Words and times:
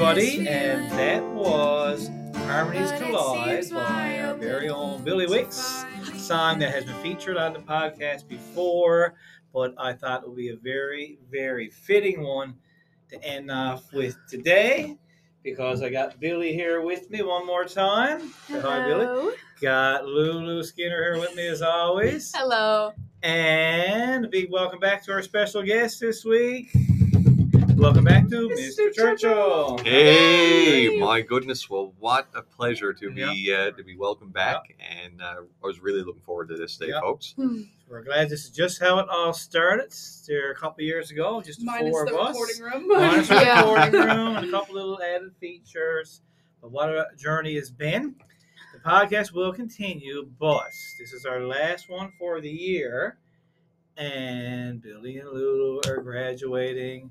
everybody, 0.00 0.46
and 0.46 0.88
that 0.92 1.24
was 1.30 2.08
Harmonies 2.46 2.92
Collide 3.00 3.68
by 3.72 4.20
our 4.20 4.34
very 4.34 4.68
own 4.68 5.02
Billie 5.02 5.26
Wicks. 5.26 5.84
Song 6.14 6.60
that 6.60 6.72
has 6.72 6.84
been 6.84 6.94
featured 7.02 7.36
on 7.36 7.52
the 7.52 7.58
podcast 7.58 8.28
before, 8.28 9.14
but 9.52 9.74
I 9.76 9.92
thought 9.94 10.22
it 10.22 10.28
would 10.28 10.36
be 10.36 10.50
a 10.50 10.56
very, 10.56 11.18
very 11.32 11.68
fitting 11.68 12.22
one 12.22 12.54
to 13.08 13.20
end 13.24 13.50
off 13.50 13.92
with 13.92 14.16
today 14.30 14.96
because 15.42 15.82
I 15.82 15.90
got 15.90 16.20
Billie 16.20 16.52
here 16.52 16.80
with 16.80 17.10
me 17.10 17.24
one 17.24 17.44
more 17.44 17.64
time. 17.64 18.20
Say 18.46 18.60
Hi, 18.60 18.86
Billie. 18.86 19.04
Hello. 19.04 19.32
Got 19.60 20.04
Lulu 20.04 20.62
Skinner 20.62 21.02
here 21.02 21.18
with 21.18 21.34
me 21.34 21.48
as 21.48 21.60
always. 21.60 22.32
Hello. 22.36 22.92
And 23.24 24.26
a 24.26 24.28
big 24.28 24.48
welcome 24.52 24.78
back 24.78 25.04
to 25.06 25.12
our 25.12 25.22
special 25.22 25.64
guest 25.64 25.98
this 25.98 26.24
week. 26.24 26.70
Welcome 27.78 28.04
back 28.04 28.28
to 28.28 28.48
Mr. 28.48 28.88
Mr. 28.88 28.92
Churchill. 28.94 29.78
Hey, 29.78 30.90
Hey. 30.90 30.98
my 30.98 31.20
goodness! 31.20 31.70
Well, 31.70 31.94
what 31.98 32.26
a 32.34 32.42
pleasure 32.42 32.92
to 32.92 33.10
be 33.10 33.54
uh, 33.54 33.70
to 33.70 33.84
be 33.84 33.96
welcome 33.96 34.30
back, 34.30 34.74
and 34.80 35.22
uh, 35.22 35.42
I 35.62 35.66
was 35.66 35.80
really 35.80 36.02
looking 36.02 36.22
forward 36.22 36.48
to 36.48 36.56
this 36.56 36.76
day, 36.76 36.88
Yeah. 36.88 37.00
folks. 37.00 37.34
We're 37.88 38.02
glad 38.02 38.28
this 38.28 38.44
is 38.44 38.50
just 38.50 38.80
how 38.80 38.98
it 38.98 39.08
all 39.08 39.32
started. 39.32 39.94
There 40.26 40.50
a 40.50 40.54
couple 40.54 40.82
years 40.84 41.10
ago, 41.10 41.40
just 41.40 41.60
the 41.60 41.66
Minus 41.66 41.90
four 41.90 42.06
the 42.06 42.14
of 42.18 42.20
us. 42.20 42.34
recording 42.58 42.62
room. 42.62 42.88
Minus 42.88 43.28
the 43.28 43.34
Yeah. 43.36 43.60
recording 43.60 44.00
room 44.00 44.36
and 44.36 44.46
a 44.46 44.50
couple 44.50 44.74
little 44.74 45.00
added 45.00 45.32
features. 45.40 46.20
But 46.60 46.72
what 46.72 46.88
a 46.90 47.06
journey 47.16 47.54
has 47.54 47.70
been. 47.70 48.16
The 48.74 48.80
podcast 48.80 49.32
will 49.32 49.52
continue, 49.52 50.28
but 50.38 50.70
this 50.98 51.12
is 51.12 51.24
our 51.24 51.40
last 51.44 51.88
one 51.88 52.12
for 52.18 52.40
the 52.40 52.50
year. 52.50 53.18
And 53.96 54.82
Billie 54.82 55.18
and 55.18 55.30
Lulu 55.30 55.80
are 55.86 56.02
graduating. 56.02 57.10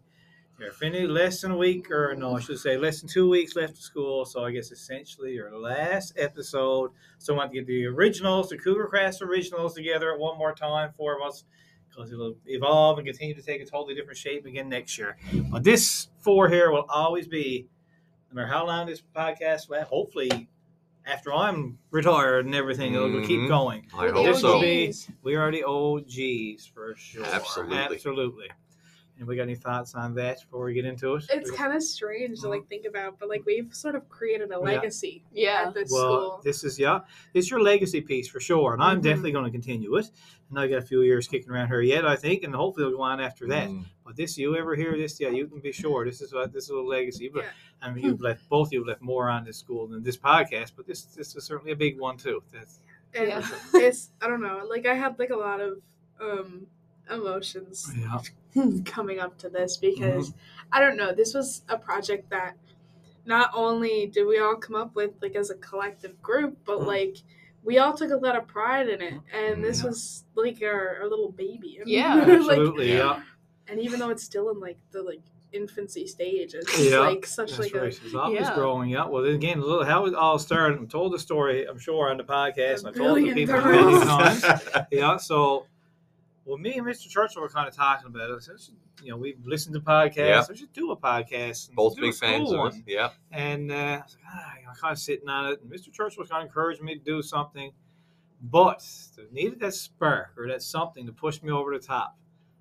They're 0.59 0.72
finished 0.72 1.09
less 1.09 1.41
than 1.41 1.52
a 1.52 1.58
week, 1.58 1.91
or 1.91 2.16
no, 2.16 2.36
I 2.36 2.39
should 2.39 2.58
say 2.59 2.77
less 2.77 3.00
than 3.00 3.09
two 3.09 3.30
weeks 3.30 3.55
left 3.55 3.73
of 3.73 3.80
school. 3.80 4.25
So 4.25 4.44
I 4.44 4.52
guess 4.52 4.72
essentially 4.72 5.33
your 5.33 5.55
last 5.58 6.14
episode. 6.17 6.91
So 7.19 7.33
I 7.33 7.38
want 7.38 7.52
to 7.52 7.59
get 7.59 7.67
the 7.67 7.86
originals, 7.86 8.49
the 8.49 8.58
CougarCast 8.58 9.22
originals 9.22 9.75
together 9.75 10.17
one 10.17 10.38
more 10.38 10.53
time 10.53 10.91
for 10.97 11.22
us 11.22 11.44
because 11.89 12.11
it'll 12.11 12.36
evolve 12.47 12.97
and 12.97 13.05
continue 13.08 13.36
to 13.36 13.41
take 13.41 13.61
a 13.61 13.66
totally 13.66 13.94
different 13.94 14.17
shape 14.17 14.45
again 14.47 14.67
next 14.67 14.97
year. 14.97 15.16
But 15.52 15.64
this 15.64 16.08
four 16.22 16.49
here 16.49 16.71
will 16.71 16.86
always 16.89 17.27
be, 17.27 17.67
no 18.31 18.36
matter 18.42 18.47
how 18.47 18.66
long 18.66 18.88
this 18.88 19.03
podcast 19.16 19.69
lasts, 19.69 19.89
hopefully 19.89 20.49
after 21.05 21.31
I'm 21.33 21.77
retired 21.92 22.45
and 22.47 22.55
everything, 22.55 22.94
it'll 22.95 23.21
keep 23.25 23.42
Mhm. 23.42 23.47
going. 23.47 23.88
I 23.95 24.09
hope 24.09 24.25
This 24.25 24.42
so. 24.42 24.55
will 24.55 24.61
be- 24.61 24.94
We 25.21 25.36
are 25.36 25.52
the 25.52 25.64
old 25.64 26.05
OGs 26.08 26.66
for 26.66 26.95
sure. 26.95 27.23
Absolutely. 27.25 27.77
Absolutely. 27.77 28.47
And 29.19 29.27
we 29.27 29.35
got 29.35 29.43
any 29.43 29.55
thoughts 29.55 29.95
on 29.95 30.13
that 30.15 30.41
before 30.41 30.65
we 30.65 30.73
get 30.75 30.85
into 30.85 31.15
it? 31.15 31.25
It's 31.31 31.49
kind 31.49 31.73
of 31.73 31.81
strange 31.81 32.39
to 32.42 32.49
like 32.49 32.67
think 32.67 32.86
about, 32.86 33.17
but 33.19 33.30
like 33.30 33.43
we've 33.47 33.73
sort 33.73 33.95
of 33.95 34.08
created 34.09 34.52
a 34.52 34.59
legacy 34.59 35.23
Yeah. 35.33 35.64
at 35.67 35.73
this 35.73 35.92
well, 35.92 36.02
school. 36.03 36.42
this 36.43 36.64
is 36.64 36.77
yeah, 36.77 36.99
it's 37.33 37.49
your 37.49 37.59
legacy 37.61 37.99
piece 38.02 38.27
for 38.27 38.39
sure, 38.39 38.73
and 38.73 38.83
I'm 38.83 38.99
Mhm. 38.99 39.03
definitely 39.03 39.31
going 39.31 39.45
to 39.45 39.52
continue 39.52 39.95
it. 39.95 40.11
And 40.49 40.59
I 40.59 40.67
got 40.67 40.77
a 40.77 40.81
few 40.83 41.02
years 41.02 41.27
kicking 41.27 41.49
around 41.49 41.67
here 41.69 41.81
yet, 41.81 42.05
I 42.05 42.15
think, 42.15 42.43
and 42.43 42.53
hopefully 42.53 42.86
it'll 42.86 42.97
go 42.99 43.03
on 43.03 43.19
after 43.19 43.47
that. 43.47 43.69
Mm, 43.69 43.86
But 44.05 44.15
this, 44.15 44.37
you 44.37 44.55
ever 44.55 44.75
hear 44.75 44.95
this? 44.95 45.19
Yeah, 45.19 45.30
you 45.30 45.47
can 45.47 45.59
be 45.59 45.71
sure 45.73 46.05
this 46.05 46.21
is 46.21 46.31
what 46.31 46.53
this 46.53 46.65
is 46.65 46.69
a 46.69 46.75
legacy. 46.80 47.27
But 47.27 47.43
Yeah. 47.45 47.49
I 47.81 47.92
mean, 47.92 48.05
you've 48.05 48.21
left 48.21 48.47
both 48.49 48.71
you've 48.71 48.87
left 48.87 49.02
more 49.02 49.30
on 49.30 49.43
this 49.45 49.58
school 49.58 49.87
than 49.87 50.03
this 50.03 50.15
podcast, 50.17 50.73
but 50.77 50.86
this 50.86 51.03
this 51.05 51.36
is 51.36 51.43
certainly 51.43 51.71
a 51.71 51.75
big 51.75 51.99
one 51.99 52.17
too. 52.17 52.43
That's, 52.53 52.80
and 53.15 53.30
Yeah. 53.30 53.47
it's 53.73 54.11
I 54.21 54.27
don't 54.27 54.42
know, 54.42 54.63
like 54.69 54.86
I 54.86 54.93
had 54.93 55.17
like 55.17 55.31
a 55.31 55.36
lot 55.36 55.59
of 55.59 55.81
um 56.21 56.67
emotions 57.09 57.89
yeah, 57.97 58.19
coming 58.85 59.19
up 59.19 59.37
to 59.39 59.49
this 59.49 59.77
because 59.77 60.33
I 60.71 60.79
don't 60.79 60.97
know, 60.97 61.13
this 61.13 61.33
was 61.33 61.63
a 61.69 61.77
project 61.77 62.29
that 62.29 62.55
not 63.25 63.51
only 63.53 64.07
did 64.07 64.25
we 64.25 64.39
all 64.39 64.55
come 64.55 64.75
up 64.75 64.95
with 64.95 65.11
like 65.21 65.35
as 65.35 65.49
a 65.49 65.55
collective 65.55 66.21
group, 66.21 66.57
but 66.65 66.79
Mhm. 66.79 66.85
like 66.87 67.17
we 67.63 67.77
all 67.79 67.93
took 67.93 68.11
a 68.11 68.15
lot 68.15 68.37
of 68.37 68.47
pride 68.47 68.87
in 68.87 69.01
it, 69.01 69.15
and 69.33 69.63
this 69.63 69.81
Yeah. 69.81 69.87
was 69.87 70.23
like 70.35 70.61
our, 70.63 70.99
our 71.01 71.09
little 71.09 71.31
baby. 71.31 71.79
Yeah. 71.85 72.23
absolutely. 72.25 72.89
Yeah. 72.89 72.97
yeah, 72.97 73.21
and 73.67 73.79
even 73.81 73.99
though 73.99 74.09
it's 74.09 74.23
still 74.23 74.49
in 74.51 74.59
like 74.59 74.77
the 74.91 75.03
like 75.03 75.21
infancy 75.53 76.05
stage, 76.07 76.53
it's 76.53 76.79
Yeah, 76.79 76.99
like 76.99 77.25
such 77.25 77.51
that's 77.51 77.59
like 77.59 77.73
right. 77.73 77.83
a 77.83 78.05
It's 78.05 78.13
always 78.15 78.41
Yeah. 78.41 78.55
growing. 78.55 78.89
Yeah. 78.89 79.07
Well, 79.07 79.23
then 79.23 79.35
again, 79.35 79.59
a 79.59 79.61
little 79.65 79.83
how 79.85 80.05
it 80.05 80.13
all 80.13 80.37
started. 80.39 80.79
I 80.81 80.85
told 80.85 81.13
the 81.13 81.19
story. 81.19 81.65
I'm 81.65 81.79
sure 81.79 82.09
on 82.09 82.17
the 82.17 82.23
podcast. 82.23 82.85
I 82.87 82.91
told 82.91 83.17
the 83.17 83.33
people 83.33 83.59
many 83.61 83.99
times. 84.05 84.45
yeah. 84.91 85.17
So, 85.17 85.65
well, 86.47 86.58
me 86.58 86.77
and 86.77 86.87
Mr. 86.87 87.09
Churchill 87.09 87.41
were 87.41 87.49
kind 87.49 87.67
of 87.67 87.75
talking 87.75 88.08
about 88.08 88.30
it. 88.30 88.35
I 88.35 88.39
said, 88.39 88.55
you 89.03 89.11
know, 89.11 89.17
we've 89.17 89.45
listened 89.45 89.75
to 89.75 89.81
podcasts. 89.81 90.15
Yeah. 90.15 90.43
We 90.49 90.55
should 90.55 90.71
do 90.71 90.91
a 90.91 90.97
podcast. 90.97 91.67
and 91.67 91.75
Both 91.75 91.97
big 91.97 92.15
fans 92.15 92.47
school 92.47 92.53
of 92.65 92.73
one. 92.73 92.83
it. 92.87 92.93
Yeah. 92.93 93.09
And 93.33 93.69
uh, 93.69 93.75
I 93.75 93.97
was 93.97 94.15
like, 94.15 94.33
ah, 94.33 94.53
you 94.57 94.65
know, 94.65 94.71
kind 94.80 94.91
of 94.93 94.99
sitting 94.99 95.27
on 95.27 95.52
it. 95.52 95.61
And 95.61 95.69
Mr. 95.69 95.91
Churchill 95.91 96.21
was 96.21 96.30
kind 96.30 96.41
of 96.43 96.47
encouraging 96.47 96.86
me 96.86 96.97
to 96.97 97.03
do 97.03 97.21
something, 97.21 97.71
but 98.41 98.81
there 99.17 99.25
needed 99.30 99.59
that 99.59 99.73
spark 99.73 100.36
or 100.37 100.47
that 100.47 100.61
something 100.61 101.05
to 101.05 101.11
push 101.11 101.41
me 101.43 101.52
over 101.52 101.77
the 101.77 101.86
top. 101.86 102.17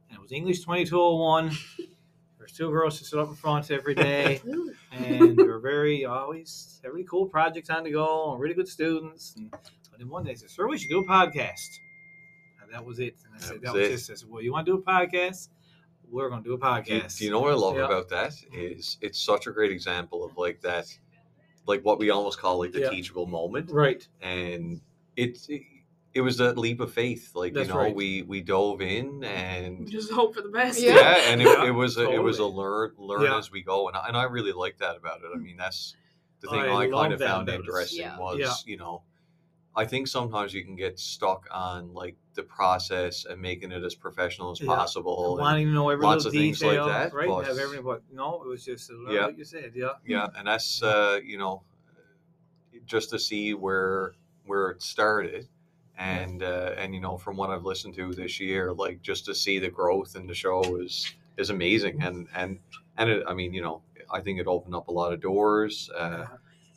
And 0.08 0.18
it 0.18 0.20
was 0.20 0.32
English 0.32 0.64
2201. 0.64 1.52
There's 2.38 2.52
two 2.52 2.70
girls 2.70 2.98
who 2.98 3.04
sit 3.04 3.18
up 3.20 3.28
in 3.28 3.34
front 3.34 3.70
every 3.70 3.94
day, 3.94 4.40
and 4.92 5.36
they 5.36 5.42
were 5.44 5.58
very 5.58 6.04
always 6.04 6.80
every 6.84 7.04
cool 7.04 7.26
projects 7.26 7.70
on 7.70 7.84
the 7.84 7.90
go, 7.92 8.32
and 8.32 8.40
really 8.40 8.54
good 8.54 8.68
students. 8.68 9.34
And, 9.36 9.52
and 9.52 10.00
then 10.00 10.08
one 10.08 10.22
day 10.22 10.30
I 10.30 10.34
said, 10.34 10.50
"Sir, 10.50 10.68
we 10.68 10.78
should 10.78 10.90
do 10.90 11.00
a 11.00 11.06
podcast." 11.06 11.78
And 12.66 12.74
that 12.74 12.84
was 12.84 12.98
it. 12.98 13.16
And 13.24 13.34
I 13.34 13.38
said, 13.38 13.60
was 13.60 13.62
"That 13.62 13.72
was 13.74 13.82
it. 13.82 13.90
it." 13.90 13.94
I 13.94 13.96
said, 13.96 14.28
"Well, 14.28 14.42
you 14.42 14.52
want 14.52 14.66
to 14.66 14.72
do 14.72 14.78
a 14.78 14.82
podcast? 14.82 15.48
We're 16.10 16.28
going 16.28 16.42
to 16.42 16.48
do 16.48 16.54
a 16.54 16.58
podcast." 16.58 17.18
do 17.18 17.24
you 17.24 17.30
know 17.30 17.40
what 17.40 17.52
I 17.52 17.54
love 17.56 17.76
Yeah. 17.76 17.84
about 17.86 18.08
that 18.10 18.32
is 18.52 18.98
it's 19.00 19.18
such 19.20 19.46
a 19.46 19.52
great 19.52 19.70
example 19.72 20.24
of 20.24 20.36
like 20.36 20.60
that, 20.62 20.86
like 21.66 21.82
what 21.84 21.98
we 21.98 22.10
almost 22.10 22.38
call 22.40 22.58
like 22.58 22.72
the 22.72 22.80
Yeah. 22.80 22.90
teachable 22.90 23.26
moment, 23.26 23.70
Right. 23.70 24.06
and 24.20 24.80
it, 25.16 25.38
it 25.48 25.62
it 26.14 26.22
was 26.22 26.38
that 26.38 26.56
leap 26.56 26.80
of 26.80 26.90
faith. 26.92 27.32
Like 27.34 27.52
That's 27.52 27.68
you 27.68 27.74
know, 27.74 27.80
right. 27.80 27.94
we 27.94 28.22
we 28.22 28.40
dove 28.40 28.80
in 28.80 29.22
and 29.24 29.86
just 29.88 30.10
hope 30.10 30.34
for 30.34 30.40
the 30.42 30.48
best. 30.48 30.80
yeah, 30.80 30.94
Yeah. 30.94 31.16
and 31.30 31.42
it, 31.42 31.44
Yeah, 31.44 31.66
it 31.66 31.70
was 31.72 31.98
a, 31.98 32.10
it 32.10 32.22
was 32.22 32.38
a 32.38 32.46
learn 32.46 32.92
learn 32.96 33.22
Yeah. 33.22 33.36
as 33.38 33.50
we 33.50 33.62
go, 33.62 33.88
and 33.88 33.96
I, 33.96 34.08
and 34.08 34.16
I 34.16 34.24
really 34.24 34.52
like 34.52 34.78
that 34.78 34.96
about 34.96 35.20
it. 35.20 35.26
I 35.34 35.38
mean, 35.38 35.56
that's 35.58 35.94
the 36.40 36.48
thing 36.48 36.60
I 36.60 36.74
I, 36.74 36.90
kind 36.90 37.12
of 37.12 37.20
found 37.20 37.48
about 37.48 37.60
interesting 37.60 38.00
Yeah. 38.00 38.18
was 38.18 38.38
Yeah. 38.38 38.54
you 38.64 38.76
know, 38.78 39.02
I 39.74 39.84
think 39.84 40.08
sometimes 40.08 40.54
you 40.54 40.64
can 40.64 40.74
get 40.76 40.98
stuck 40.98 41.46
on 41.50 41.92
like 41.92 42.16
the 42.36 42.42
process 42.44 43.24
and 43.24 43.40
making 43.40 43.72
it 43.72 43.82
as 43.82 43.94
professional 43.94 44.52
as 44.52 44.60
Yeah. 44.60 44.66
possible. 44.68 45.32
and- 45.32 45.40
wanting 45.40 45.66
to 45.66 45.72
know 45.72 45.88
every 45.90 46.04
lots 46.06 46.24
of 46.24 46.32
things 46.32 46.62
like 46.62 46.72
detail, 46.72 46.86
that, 46.86 47.12
right? 47.12 47.26
but- 47.28 47.46
Have 47.46 47.84
but 47.84 48.02
no, 48.12 48.42
it 48.42 48.46
was 48.48 48.64
just 48.64 48.90
Yeah. 49.10 49.26
like 49.26 49.38
you 49.38 49.44
said, 49.44 49.72
yeah. 49.74 49.94
yeah, 50.06 50.28
and 50.36 50.46
that's 50.46 50.82
uh, 50.82 51.20
you 51.24 51.38
know, 51.38 51.62
just 52.86 53.10
to 53.10 53.18
see 53.18 53.54
where 53.54 54.14
where 54.44 54.70
it 54.70 54.82
started. 54.82 55.48
And 55.98 56.42
uh, 56.42 56.74
and 56.76 56.94
you 56.94 57.00
know 57.00 57.16
from 57.16 57.38
what 57.38 57.48
I've 57.48 57.64
listened 57.64 57.94
to 57.94 58.12
this 58.12 58.38
year, 58.38 58.72
like 58.74 59.00
just 59.00 59.24
to 59.26 59.34
see 59.34 59.58
the 59.58 59.70
growth 59.70 60.14
in 60.14 60.26
the 60.26 60.34
show 60.34 60.76
is 60.76 61.10
is 61.38 61.48
amazing, 61.48 62.02
and 62.02 62.28
and 62.34 62.58
and 62.98 63.08
it, 63.10 63.24
I 63.26 63.32
mean 63.32 63.54
you 63.54 63.62
know 63.62 63.80
I 64.10 64.20
think 64.20 64.38
it 64.38 64.46
opened 64.46 64.74
up 64.74 64.88
a 64.88 64.92
lot 64.92 65.14
of 65.14 65.20
doors, 65.20 65.88
uh, 65.96 66.26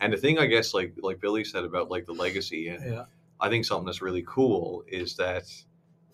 And 0.01 0.13
the 0.13 0.18
thing 0.18 0.39
I 0.39 0.45
guess 0.45 0.74
like 0.74 0.94
like 1.01 1.19
Billie 1.19 1.44
said 1.44 1.66
about 1.66 1.92
like 1.92 2.06
the 2.06 2.13
legacy 2.13 2.69
and 2.69 2.81
Yeah. 2.94 3.06
I 3.41 3.50
think 3.50 3.65
something 3.65 3.86
that's 3.86 4.01
really 4.01 4.24
cool 4.27 4.83
is 4.88 5.15
that 5.18 5.44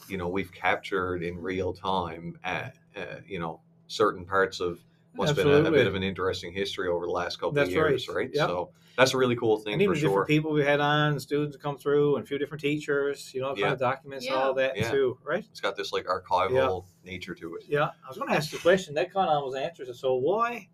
you 0.08 0.18
know 0.18 0.28
we've 0.28 0.52
captured 0.52 1.24
in 1.24 1.38
real 1.38 1.74
time 1.74 2.38
uh, 2.44 2.70
uh, 2.96 3.06
you 3.28 3.40
know 3.40 3.62
certain 3.88 4.26
parts 4.26 4.60
of 4.60 4.80
what's 5.16 5.32
been 5.32 5.48
a, 5.48 5.64
a 5.64 5.72
bit 5.72 5.88
of 5.88 5.96
an 5.96 6.04
interesting 6.04 6.52
history 6.52 6.90
over 6.90 7.06
the 7.06 7.12
last 7.12 7.38
couple 7.38 7.54
That's 7.54 7.70
of 7.70 7.74
years, 7.74 8.08
right. 8.10 8.16
right? 8.16 8.30
Yep. 8.34 8.48
So 8.48 8.70
that's 8.98 9.14
a 9.14 9.18
really 9.18 9.36
cool 9.36 9.58
thing 9.60 9.74
and 9.74 9.82
even 9.82 9.96
for 9.96 10.02
different 10.02 10.16
sure. 10.16 10.26
people 10.26 10.52
we 10.52 10.64
had 10.64 10.80
on, 10.82 11.20
students 11.20 11.56
come 11.58 11.78
through, 11.78 12.16
and 12.16 12.24
a 12.24 12.28
few 12.28 12.38
different 12.38 12.62
teachers. 12.62 13.34
You 13.34 13.42
know, 13.42 13.48
kind 13.50 13.60
Yeah. 13.60 13.72
of 13.74 13.80
documents 13.80 14.26
Yeah. 14.26 14.34
all 14.34 14.54
that 14.56 14.78
Yeah. 14.78 14.92
too, 14.92 15.18
right? 15.24 15.46
It's 15.50 15.62
got 15.62 15.76
this 15.78 15.94
like 15.94 16.06
archival 16.06 16.86
nature 17.04 17.34
to 17.36 17.56
it. 17.56 17.64
Yeah, 17.68 17.86
I 17.86 18.08
was 18.10 18.18
going 18.18 18.30
to 18.30 18.36
ask 18.36 18.52
the 18.52 18.58
question. 18.58 18.94
That 18.96 19.14
kind 19.14 19.30
of 19.30 19.36
almost 19.38 19.58
answers 19.58 19.90
it. 19.90 19.96
So 19.96 20.16
why, 20.16 20.70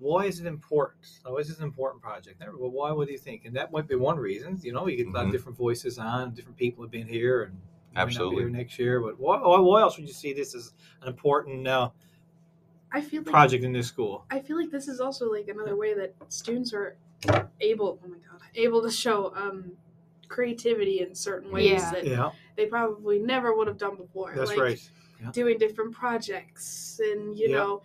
why 0.00 0.24
is 0.24 0.40
it 0.40 0.46
important? 0.46 1.06
Why 1.24 1.36
is 1.38 1.50
it 1.50 1.58
an 1.58 1.64
important 1.64 2.02
project? 2.02 2.42
Well, 2.58 2.70
why? 2.70 2.90
What 2.90 3.06
do 3.06 3.12
you 3.12 3.18
think? 3.18 3.44
And 3.44 3.54
that 3.54 3.70
might 3.70 3.86
be 3.86 3.94
one 3.94 4.18
reason. 4.18 4.58
You 4.62 4.72
know, 4.72 4.88
you 4.88 4.96
get 4.96 5.06
a 5.06 5.10
lot 5.10 5.24
of 5.24 5.28
Mhm. 5.28 5.32
different 5.32 5.58
voices 5.58 5.98
on. 5.98 6.32
Different 6.34 6.56
people 6.56 6.82
have 6.82 6.90
been 6.90 7.06
here, 7.06 7.42
and 7.44 7.54
might 7.94 8.02
Absolutely. 8.02 8.42
here 8.44 8.50
next 8.50 8.78
year. 8.78 9.00
But 9.00 9.20
why, 9.20 9.40
why? 9.40 9.60
Why 9.60 9.82
else 9.82 9.98
would 9.98 10.06
you 10.08 10.14
see 10.14 10.32
this 10.32 10.54
as 10.54 10.72
an 11.02 11.08
important 11.08 11.68
uh, 11.68 11.90
I 12.92 13.00
feel 13.02 13.20
like 13.22 13.30
project 13.30 13.62
in 13.62 13.72
this 13.72 13.88
school? 13.88 14.24
I 14.30 14.40
feel 14.40 14.56
like 14.56 14.70
this 14.70 14.88
is 14.88 15.00
also 15.00 15.30
like 15.30 15.48
another 15.48 15.76
way 15.76 15.94
that 15.94 16.14
students 16.28 16.72
are 16.72 16.96
able. 17.60 18.00
Oh 18.02 18.08
my 18.08 18.16
god, 18.16 18.40
able 18.54 18.82
to 18.82 18.90
show 18.90 19.34
um 19.36 19.72
creativity 20.28 21.00
in 21.00 21.14
certain 21.14 21.50
ways 21.50 21.66
Yeah. 21.66 21.90
that 21.90 22.06
Yeah, 22.06 22.30
they 22.56 22.66
probably 22.66 23.18
never 23.18 23.54
would 23.54 23.66
have 23.66 23.78
done 23.78 23.96
before. 23.96 24.32
that's 24.34 24.50
like, 24.50 24.58
right. 24.58 24.90
Yeah. 25.20 25.30
doing 25.32 25.58
different 25.58 25.92
projects 25.92 27.00
and 27.04 27.36
you 27.36 27.48
Yeah. 27.50 27.56
know 27.56 27.82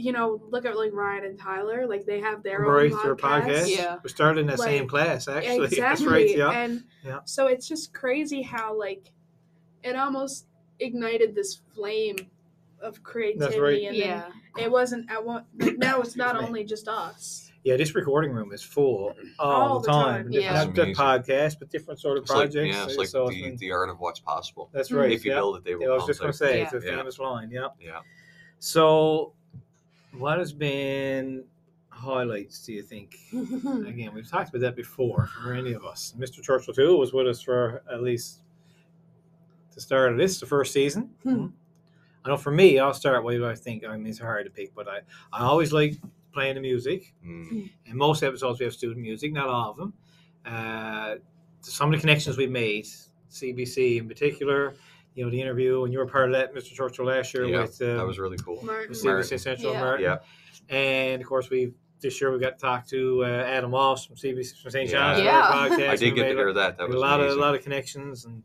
you 0.00 0.12
know 0.12 0.40
look 0.50 0.64
at 0.64 0.76
like 0.76 0.92
Ryan 0.92 1.24
and 1.24 1.38
Tyler 1.38 1.86
like 1.86 2.04
they 2.06 2.20
have 2.20 2.42
their 2.42 2.60
right, 2.60 2.90
own 2.92 3.02
their 3.02 3.16
podcast. 3.16 3.44
podcast. 3.44 3.76
Yeah. 3.76 3.96
We 4.02 4.08
started 4.10 4.40
in 4.40 4.46
that 4.48 4.58
Like, 4.58 4.68
same 4.68 4.88
class, 4.88 5.28
actually. 5.28 5.64
Exactly. 5.66 5.80
That's 5.80 6.02
right. 6.02 6.36
Yeah. 6.36 6.50
And 6.50 6.84
Yeah. 7.04 7.20
so 7.24 7.46
it's 7.46 7.68
just 7.68 7.92
crazy 7.92 8.42
how 8.42 8.78
like 8.78 9.12
it 9.82 9.96
almost 9.96 10.46
ignited 10.78 11.34
this 11.34 11.60
flame 11.74 12.16
of 12.80 13.02
creativity 13.02 13.86
and 13.86 13.96
then 13.96 14.08
Yeah. 14.08 14.64
it 14.64 14.70
wasn't 14.70 15.10
at 15.10 15.24
one 15.24 15.44
like 15.58 15.76
now 15.78 16.00
it's 16.00 16.16
not 16.16 16.36
only 16.36 16.64
just 16.64 16.88
us. 16.88 17.46
Yeah, 17.62 17.76
this 17.76 17.94
recording 17.94 18.32
room 18.32 18.52
is 18.54 18.62
full 18.62 19.14
all, 19.38 19.52
All 19.52 19.80
the 19.80 19.86
the 19.86 19.92
time. 19.92 20.04
time. 20.04 20.30
Different- 20.30 20.34
Yeah. 20.34 20.64
Not 20.64 20.74
just 20.74 20.98
podcasts, 20.98 21.58
but 21.58 21.68
different 21.68 22.00
sort 22.00 22.16
of 22.16 22.22
It's 22.22 22.30
like, 22.30 22.50
projects. 22.52 22.74
yeah, 22.74 22.84
it's 22.86 22.96
like 22.96 23.08
so 23.08 23.28
the, 23.28 23.54
the 23.56 23.70
art 23.72 23.90
of 23.90 24.00
what's 24.00 24.18
possible. 24.20 24.70
that's 24.72 24.88
hmm. 24.88 24.96
right. 24.96 25.12
If 25.12 25.26
you 25.26 25.32
yeah. 25.32 25.36
build 25.36 25.58
it, 25.58 25.64
they 25.64 25.74
will 25.74 25.82
Yeah, 25.82 25.88
I 25.90 25.94
was 25.96 26.06
just 26.06 26.20
going 26.20 26.32
to 26.32 26.38
say, 26.38 26.58
Yeah. 26.58 26.64
it's 26.64 26.72
a 26.72 26.80
Yeah. 26.82 26.96
famous 26.96 27.18
line. 27.18 27.50
Yeah. 27.50 27.68
Yeah. 27.78 28.00
So, 28.60 29.34
what 30.12 30.38
has 30.38 30.52
been 30.52 31.44
highlights, 31.88 32.64
do 32.64 32.72
you 32.72 32.82
think? 32.82 33.18
Again, 33.32 34.12
we've 34.14 34.28
talked 34.28 34.50
about 34.50 34.60
that 34.62 34.76
before 34.76 35.28
for 35.42 35.54
any 35.54 35.72
of 35.72 35.84
us. 35.84 36.14
Mr. 36.18 36.42
Churchill, 36.42 36.74
too, 36.74 36.96
was 36.96 37.12
with 37.12 37.26
us 37.26 37.40
for 37.40 37.82
at 37.90 38.02
least 38.02 38.40
the 39.74 39.80
start 39.80 40.12
of 40.12 40.18
this, 40.18 40.40
the 40.40 40.46
first 40.46 40.72
season. 40.72 41.10
Hmm. 41.22 41.46
I 42.24 42.28
know 42.28 42.36
for 42.36 42.50
me, 42.50 42.78
I'll 42.78 42.92
start 42.92 43.24
with 43.24 43.40
what 43.40 43.50
I 43.50 43.54
think. 43.54 43.84
I 43.84 43.96
mean, 43.96 44.06
it's 44.06 44.18
hard 44.18 44.44
to 44.44 44.50
pick, 44.50 44.74
but 44.74 44.88
I, 44.88 45.00
I 45.32 45.44
always 45.44 45.72
like 45.72 45.96
playing 46.32 46.56
the 46.56 46.60
music. 46.60 47.14
Mm. 47.26 47.70
In 47.86 47.96
most 47.96 48.22
episodes, 48.22 48.60
we 48.60 48.64
have 48.64 48.74
student 48.74 49.00
music, 49.00 49.32
not 49.32 49.48
all 49.48 49.70
of 49.70 49.76
them. 49.76 49.94
Uh, 50.44 51.14
some 51.62 51.92
of 51.92 51.98
the 51.98 52.00
connections 52.00 52.36
we 52.36 52.46
made, 52.46 52.86
CBC 53.30 53.98
in 53.98 54.08
particular, 54.08 54.74
you 55.14 55.24
know, 55.24 55.30
the 55.30 55.40
interview, 55.40 55.84
and 55.84 55.92
you 55.92 55.98
were 55.98 56.06
part 56.06 56.26
of 56.32 56.36
that, 56.36 56.54
Mr. 56.54 56.72
Churchill, 56.72 57.06
last 57.06 57.34
year 57.34 57.44
Yeah, 57.44 57.62
with 57.62 57.80
um, 57.82 57.96
that 57.98 58.06
was 58.06 58.18
really 58.18 58.38
cool. 58.38 58.62
Martin. 58.64 58.90
with 58.90 59.04
Martin. 59.04 59.24
CBC 59.24 59.40
Central 59.40 59.72
Yeah. 59.72 59.80
Martin. 59.80 60.04
Yeah. 60.04 60.74
And 60.74 61.20
of 61.22 61.28
course, 61.28 61.50
we 61.50 61.72
this 62.00 62.18
year 62.20 62.32
we 62.32 62.38
got 62.38 62.58
to 62.58 62.62
talk 62.64 62.86
to 62.88 63.24
uh, 63.24 63.28
Adam 63.28 63.70
Walsh 63.72 64.06
from 64.06 64.16
CBC 64.16 64.62
from 64.62 64.70
St. 64.70 64.88
John's. 64.88 65.18
for 65.18 65.24
Yeah. 65.24 65.42
podcast. 65.52 65.88
I 65.90 65.96
did 65.96 66.14
get 66.14 66.22
to 66.28 66.34
hear 66.34 66.52
that. 66.54 66.78
That 66.78 66.88
a 66.90 66.98
lot 66.98 67.20
amazing. 67.20 67.32
of 67.32 67.38
a 67.38 67.40
lot 67.40 67.54
of 67.54 67.62
connections, 67.62 68.24
and 68.24 68.42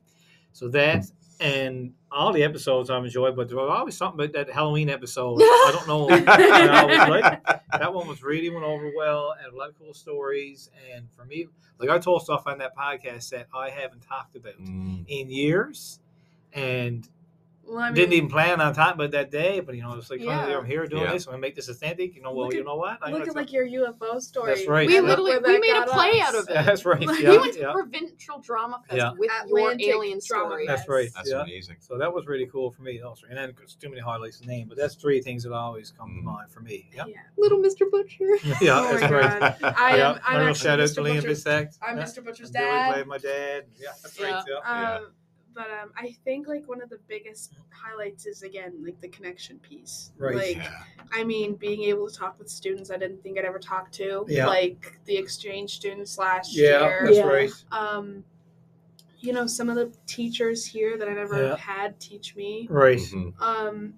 so 0.51 0.67
that 0.69 1.05
and 1.39 1.91
all 2.11 2.31
the 2.33 2.43
episodes 2.43 2.89
I've 2.89 3.03
enjoyed, 3.03 3.35
but 3.35 3.49
there 3.49 3.57
was 3.57 3.69
always 3.69 3.95
something 3.97 4.19
about 4.25 4.33
that 4.33 4.49
Halloween 4.53 4.89
episode. 4.89 5.37
I 5.41 5.71
don't 5.73 5.87
know. 5.87 6.07
I 6.09 6.81
always 6.81 6.97
liked. 6.97 7.45
That 7.73 7.93
one 7.93 8.07
was 8.07 8.23
really 8.23 8.49
went 8.49 8.63
over 8.65 8.89
well, 8.95 9.35
and 9.43 9.53
a 9.53 9.55
lot 9.57 9.69
of 9.69 9.77
cool 9.77 9.93
stories. 9.93 10.69
And 10.93 11.09
for 11.11 11.25
me, 11.25 11.47
like 11.79 11.89
I 11.89 11.99
told 11.99 12.23
stuff 12.23 12.43
on 12.47 12.57
that 12.59 12.75
podcast 12.75 13.29
that 13.31 13.47
I 13.53 13.69
haven't 13.69 14.01
talked 14.01 14.35
about 14.35 14.53
Mm. 14.61 15.05
in 15.09 15.29
years, 15.29 15.99
and 16.55 17.07
Well, 17.67 17.79
I 17.79 17.87
mean, 17.87 17.95
didn't 17.95 18.13
even 18.13 18.29
plan 18.29 18.61
on 18.61 18.75
talking 18.75 18.93
about 18.93 19.09
that 19.11 19.31
day. 19.31 19.59
But 19.59 19.73
you 19.75 19.81
know, 19.81 19.93
it's 19.95 20.11
like 20.11 20.19
Yeah. 20.21 20.55
I'm 20.59 20.65
here 20.65 20.85
doing 20.85 21.01
Yeah. 21.01 21.13
this. 21.13 21.25
I'm 21.25 21.31
gonna 21.31 21.41
make 21.41 21.55
this 21.55 21.67
authentic. 21.67 22.15
You 22.15 22.21
know, 22.21 22.31
well, 22.31 22.45
Look 22.45 22.53
you 22.53 22.63
know 22.63 22.75
what? 22.75 22.99
I'm 23.01 23.11
look 23.11 23.27
at 23.27 23.35
like 23.35 23.51
your 23.51 23.65
UFO 23.65 24.19
story. 24.21 24.53
That's 24.53 24.67
right. 24.67 24.85
We 24.87 24.93
Yeah. 24.93 24.99
literally 25.01 25.35
we 25.39 25.57
made 25.59 25.75
a 25.75 25.83
play 25.87 26.21
us. 26.21 26.27
out 26.29 26.35
of 26.35 26.47
it. 26.49 26.53
That's 26.65 26.85
right. 26.85 26.99
We 26.99 27.23
Yeah, 27.23 27.31
we 27.31 27.37
went 27.39 27.53
to 27.55 27.59
yeah. 27.61 27.71
Provincial 27.71 28.39
Drama 28.39 28.83
Fest 28.87 28.97
Yeah. 28.99 29.11
with 29.17 29.31
your 29.47 29.57
Atlantic 29.71 29.87
alien 29.87 30.21
story. 30.21 30.67
Fest. 30.67 30.77
That's 30.77 30.89
right. 30.89 31.09
That's 31.15 31.31
yeah. 31.31 31.41
amazing. 31.41 31.77
So 31.79 31.97
that 31.97 32.13
was 32.13 32.27
really 32.27 32.45
cool 32.45 32.69
for 32.69 32.83
me 32.83 33.01
also. 33.01 33.25
And 33.27 33.35
then 33.37 33.51
there's 33.57 33.73
too 33.73 33.89
many 33.89 33.99
highlights 34.01 34.41
to 34.41 34.47
name, 34.47 34.67
but 34.67 34.77
that's 34.77 34.93
three 34.93 35.19
things 35.19 35.41
that 35.43 35.51
always 35.51 35.89
come 35.91 36.09
to 36.17 36.21
Mhm. 36.21 36.23
mind 36.23 36.51
for 36.51 36.59
me. 36.59 36.87
Yeah. 36.95 37.05
Yeah. 37.07 37.15
Little 37.35 37.57
Mr. 37.57 37.89
Boutcher. 37.89 38.37
Yeah, 38.61 38.79
Oh 38.79 38.95
that's 38.95 39.01
my 39.01 39.09
right. 39.09 39.55
I 39.75 39.97
am. 39.97 40.19
I'm 40.23 40.33
My 40.33 40.33
little 40.33 40.49
actually 40.49 40.53
shout 40.69 40.79
out 40.79 40.87
Mr. 40.89 40.93
to 40.95 41.01
Liam 41.01 41.15
Boutcher's- 41.23 41.43
Bissack. 41.43 41.77
I'm. 41.81 41.97
Mr. 41.97 42.23
Boutcher's 42.23 42.51
dad. 42.51 42.93
played 42.93 43.07
my 43.07 43.17
dad. 43.17 43.65
Yeah, 43.81 43.89
that's 44.03 44.19
right. 44.19 44.43
Yeah. 44.47 44.99
Yeah. 45.55 45.63
But 45.63 45.71
um, 45.71 45.91
I 45.97 46.15
think 46.23 46.47
like 46.47 46.67
one 46.67 46.81
of 46.81 46.89
the 46.89 46.99
biggest 47.07 47.53
highlights 47.71 48.25
is 48.25 48.43
again 48.43 48.73
like 48.83 48.99
the 49.01 49.07
connection 49.07 49.59
piece. 49.59 50.11
Right. 50.17 50.35
Like, 50.35 50.57
Yeah. 50.57 50.71
I 51.11 51.23
mean, 51.23 51.55
being 51.55 51.83
able 51.83 52.09
to 52.09 52.15
talk 52.15 52.37
with 52.39 52.49
students 52.49 52.89
I 52.91 52.97
didn't 52.97 53.21
think 53.23 53.37
I'd 53.37 53.45
ever 53.45 53.59
talk 53.59 53.91
to. 53.93 54.25
Yeah. 54.27 54.47
Like 54.47 54.97
the 55.05 55.17
exchange 55.17 55.75
students 55.75 56.17
last 56.17 56.55
Yeah, 56.55 56.81
year. 56.81 57.01
that's 57.05 57.17
Yeah. 57.17 57.23
right. 57.25 57.51
Um, 57.71 58.23
you 59.19 59.33
know, 59.33 59.47
some 59.47 59.69
of 59.69 59.75
the 59.75 59.91
teachers 60.05 60.65
here 60.65 60.97
that 60.97 61.07
I 61.07 61.13
never 61.13 61.41
Yeah. 61.41 61.55
had 61.57 61.99
teach 61.99 62.35
me. 62.35 62.67
Right. 62.69 62.97
Mhm. 62.99 63.33
Um, 63.41 63.93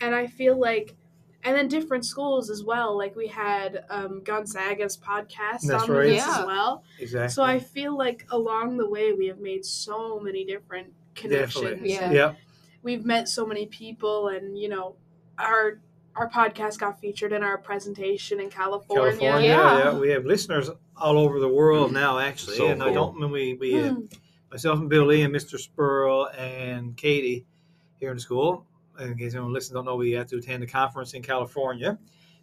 and 0.00 0.14
I 0.14 0.26
feel 0.26 0.58
like, 0.58 0.96
and 1.44 1.56
then 1.56 1.68
different 1.68 2.04
schools 2.04 2.50
as 2.50 2.64
well. 2.64 2.96
Like 2.96 3.14
we 3.16 3.26
had 3.28 3.84
um, 3.90 4.22
Gonzaga's 4.24 4.96
podcast 4.96 5.62
That's 5.66 5.84
on 5.84 5.90
right. 5.90 6.04
this 6.06 6.24
Yeah. 6.26 6.38
as 6.40 6.46
well. 6.46 6.84
Exactly. 6.98 7.28
So 7.32 7.42
I 7.42 7.58
feel 7.58 7.96
like 7.96 8.26
along 8.30 8.76
the 8.76 8.88
way 8.88 9.12
we 9.12 9.26
have 9.26 9.40
made 9.40 9.64
so 9.64 10.18
many 10.20 10.44
different 10.44 10.92
connections. 11.14 11.64
Definitely. 11.64 11.90
Yeah. 11.92 12.12
Yeah. 12.12 12.32
We've 12.82 13.04
met 13.04 13.28
so 13.28 13.46
many 13.46 13.66
people, 13.66 14.28
and 14.28 14.58
you 14.58 14.68
know, 14.68 14.96
our 15.38 15.80
our 16.14 16.28
podcast 16.28 16.78
got 16.78 17.00
featured 17.00 17.32
in 17.32 17.42
our 17.42 17.56
presentation 17.56 18.40
in 18.40 18.50
California. 18.50 19.16
California. 19.16 19.48
Yeah. 19.48 19.78
Yeah. 19.78 19.98
We 19.98 20.10
have 20.10 20.24
listeners 20.26 20.68
all 20.96 21.18
over 21.18 21.40
the 21.40 21.48
world 21.48 21.92
now, 21.92 22.18
actually. 22.18 22.56
So 22.56 22.68
and 22.68 22.82
I 22.82 22.92
don't 22.92 23.18
when 23.18 23.30
we 23.30 23.54
we 23.54 23.80
uh, 23.80 23.94
Hmm. 23.94 24.00
myself 24.50 24.78
and 24.78 24.90
Billie 24.90 25.22
and 25.22 25.34
Mr. 25.34 25.58
Spurl 25.58 26.28
and 26.36 26.96
Katie 26.96 27.46
here 27.96 28.10
in 28.10 28.16
the 28.16 28.20
school. 28.20 28.66
In 29.00 29.16
case 29.16 29.34
anyone 29.34 29.52
listens 29.54 29.74
don't 29.74 29.86
know, 29.86 29.96
we 29.96 30.12
had 30.12 30.28
to 30.28 30.36
attend 30.36 30.62
a 30.62 30.66
conference 30.66 31.14
in 31.14 31.22
California. 31.22 31.98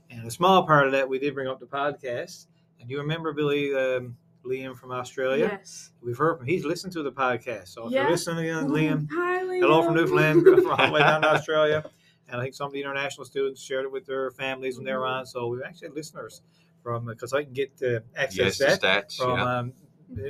And 0.10 0.26
a 0.26 0.32
small 0.32 0.66
part 0.66 0.88
of 0.88 0.94
that, 0.94 1.08
we 1.08 1.20
did 1.20 1.36
bring 1.36 1.48
up 1.48 1.60
the 1.60 1.68
podcast. 1.68 2.48
And 2.82 2.90
you 2.90 2.98
remember 2.98 3.34
Billie 3.34 3.76
um, 3.76 4.18
Liam 4.46 4.76
from 4.78 4.92
Australia? 4.92 5.50
Yes. 5.52 5.92
We've 6.02 6.18
heard 6.18 6.38
from 6.38 6.46
he's 6.48 6.66
listened 6.66 6.94
to 6.94 7.04
the 7.04 7.12
podcast. 7.12 7.70
So 7.70 7.88
if 7.88 7.92
Yeah. 7.94 8.02
you're 8.04 8.12
listening 8.12 8.46
again, 8.50 8.70
Liam, 8.70 9.08
Hi, 9.12 9.44
Liam. 9.44 9.60
hello 9.62 9.84
from 9.84 9.96
Newfoundland, 9.96 10.44
from 10.44 10.72
all 10.72 10.88
the 10.88 10.92
way 10.94 11.00
down 11.02 11.22
to 11.24 11.30
Australia. 11.34 11.90
And 12.28 12.40
I 12.40 12.44
think 12.44 12.56
some 12.56 12.68
of 12.68 12.74
the 12.74 12.80
international 12.80 13.26
students 13.26 13.62
shared 13.62 13.86
it 13.86 13.92
with 13.92 14.06
their 14.06 14.32
families 14.32 14.78
when 14.78 14.86
they 14.86 14.94
were 14.94 15.06
on. 15.08 15.26
So 15.26 15.48
we've 15.48 15.62
actually 15.66 15.88
had 15.90 15.96
listeners 15.96 16.42
from 16.84 17.06
because 17.06 17.34
I 17.34 17.44
can 17.44 17.54
get 17.54 17.72
uh, 17.84 18.00
access 18.16 18.38
Yes, 18.38 18.58
to 18.58 18.64
that 18.82 19.10
stats. 19.10 19.18
from 19.18 19.38
yeah. 19.40 19.58
um, 19.60 19.74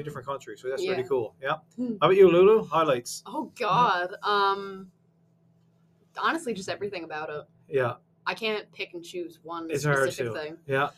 different 0.03 0.25
countries. 0.27 0.61
So 0.61 0.69
that's 0.69 0.81
Yeah. 0.83 0.91
really 0.91 1.03
cool. 1.03 1.35
Yeah. 1.41 1.55
Hmm. 1.75 1.91
How 2.01 2.07
about 2.07 2.15
you, 2.15 2.29
Lulu? 2.31 2.65
Highlights. 2.65 3.21
Oh 3.25 3.51
God. 3.59 4.15
Um. 4.23 4.91
Honestly, 6.17 6.53
just 6.53 6.69
everything 6.69 7.03
about 7.03 7.29
it. 7.29 7.43
Yeah. 7.69 7.95
I 8.25 8.33
can't 8.33 8.69
pick 8.73 8.93
and 8.93 9.03
choose 9.03 9.39
one 9.43 9.69
It's 9.69 9.83
specific 9.83 10.33
thing. 10.33 10.57
Yeah. 10.67 10.89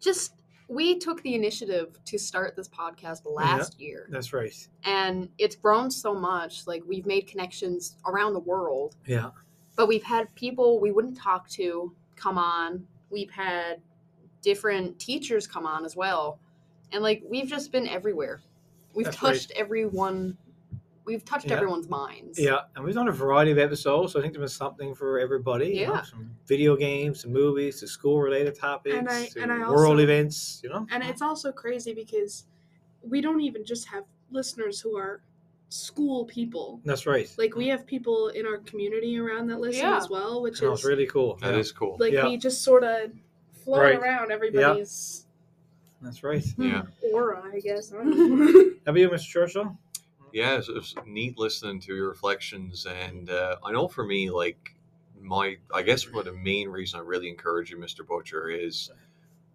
Just 0.00 0.34
we 0.70 0.98
took 0.98 1.20
the 1.22 1.34
initiative 1.34 1.98
to 2.04 2.16
start 2.16 2.54
this 2.54 2.68
podcast 2.68 3.22
last 3.24 3.80
year, 3.80 4.06
That's 4.08 4.32
right. 4.32 4.54
and 4.84 5.28
it's 5.36 5.56
grown 5.56 5.90
so 5.90 6.14
much. 6.14 6.66
Like 6.68 6.82
we've 6.86 7.06
made 7.06 7.26
connections 7.26 7.96
around 8.06 8.34
the 8.34 8.40
world, 8.40 8.94
Yeah. 9.04 9.30
but 9.76 9.88
we've 9.88 10.04
had 10.04 10.32
people 10.36 10.78
we 10.80 10.92
wouldn't 10.92 11.16
talk 11.18 11.48
to 11.50 11.92
come 12.14 12.38
on. 12.38 12.86
We've 13.10 13.30
had 13.30 13.82
different 14.42 14.98
teachers 15.00 15.46
come 15.48 15.66
on 15.66 15.84
as 15.84 15.96
well, 15.96 16.38
and 16.92 17.02
like 17.02 17.22
we've 17.28 17.48
just 17.48 17.72
been 17.72 17.88
everywhere. 17.88 18.40
We've 18.94 19.06
That's 19.06 19.20
right. 19.22 19.32
touched 19.34 19.50
everyone. 19.56 20.36
We've 21.04 21.24
touched 21.24 21.46
Yeah. 21.46 21.54
everyone's 21.56 21.88
minds. 21.88 22.38
Yeah. 22.38 22.60
And 22.76 22.84
we've 22.84 22.94
done 22.94 23.08
a 23.08 23.12
variety 23.12 23.50
of 23.50 23.58
episodes. 23.58 24.12
So 24.12 24.18
I 24.18 24.22
think 24.22 24.34
there 24.34 24.42
was 24.42 24.54
something 24.54 24.94
for 24.94 25.18
everybody. 25.18 25.68
you 25.68 25.86
know, 25.86 25.94
Yeah. 25.94 26.02
From 26.02 26.30
video 26.46 26.76
games 26.76 27.22
to 27.22 27.28
movies 27.28 27.80
to 27.80 27.88
school 27.88 28.20
related 28.20 28.54
topics 28.54 28.94
And 28.96 29.08
I- 29.08 29.26
to 29.26 29.42
and 29.42 29.50
I 29.52 29.58
world 29.70 29.92
also- 29.92 29.98
events, 29.98 30.60
you 30.62 30.68
know? 30.70 30.86
And 30.90 31.02
it's 31.02 31.22
also 31.22 31.50
crazy 31.52 31.94
because 31.94 32.44
we 33.02 33.20
don't 33.20 33.40
even 33.40 33.64
just 33.64 33.88
have 33.88 34.04
listeners 34.30 34.80
who 34.80 34.96
are 34.96 35.22
school 35.70 36.24
people. 36.26 36.80
That's 36.84 37.06
right. 37.06 37.32
Like 37.38 37.54
we 37.56 37.68
have 37.68 37.86
people 37.86 38.28
in 38.28 38.46
our 38.46 38.58
community 38.58 39.18
around 39.18 39.46
that 39.48 39.58
listen 39.60 39.82
Yeah. 39.82 39.96
as 39.96 40.10
well, 40.10 40.42
which 40.42 40.60
No, 40.62 40.72
is 40.72 40.80
it's 40.80 40.86
really 40.86 41.06
cool. 41.06 41.36
That 41.36 41.54
yeah. 41.54 41.60
is 41.60 41.72
cool. 41.72 41.96
like 41.98 42.12
Yeah. 42.12 42.26
we 42.28 42.36
just 42.36 42.62
sort 42.62 42.84
of 42.84 43.10
float 43.52 43.80
Right. 43.80 43.98
around 43.98 44.30
everybody's 44.32 45.26
That's 46.02 46.22
right. 46.22 46.44
Yeah. 46.58 46.82
aura, 47.12 47.42
I 47.52 47.60
guess. 47.60 47.92
I 47.92 47.96
don't. 48.04 48.10
How 48.86 48.90
about 48.90 48.98
you, 49.00 49.08
Mr. 49.10 49.26
Churchill? 49.28 49.78
Yeah, 50.32 50.56
it's, 50.58 50.68
it's 50.68 50.94
neat 51.06 51.38
listening 51.38 51.80
to 51.80 51.94
your 51.94 52.08
reflections, 52.08 52.86
and 52.86 53.30
uh, 53.30 53.56
I 53.64 53.72
know 53.72 53.88
for 53.88 54.04
me, 54.04 54.30
like 54.30 54.74
my, 55.20 55.56
I 55.74 55.82
guess 55.82 56.10
what 56.10 56.24
the 56.24 56.32
main 56.32 56.68
reason 56.68 57.00
I 57.00 57.02
really 57.02 57.28
encourage 57.28 57.70
you, 57.70 57.76
Mr. 57.76 58.06
Boutcher, 58.06 58.48
is 58.48 58.90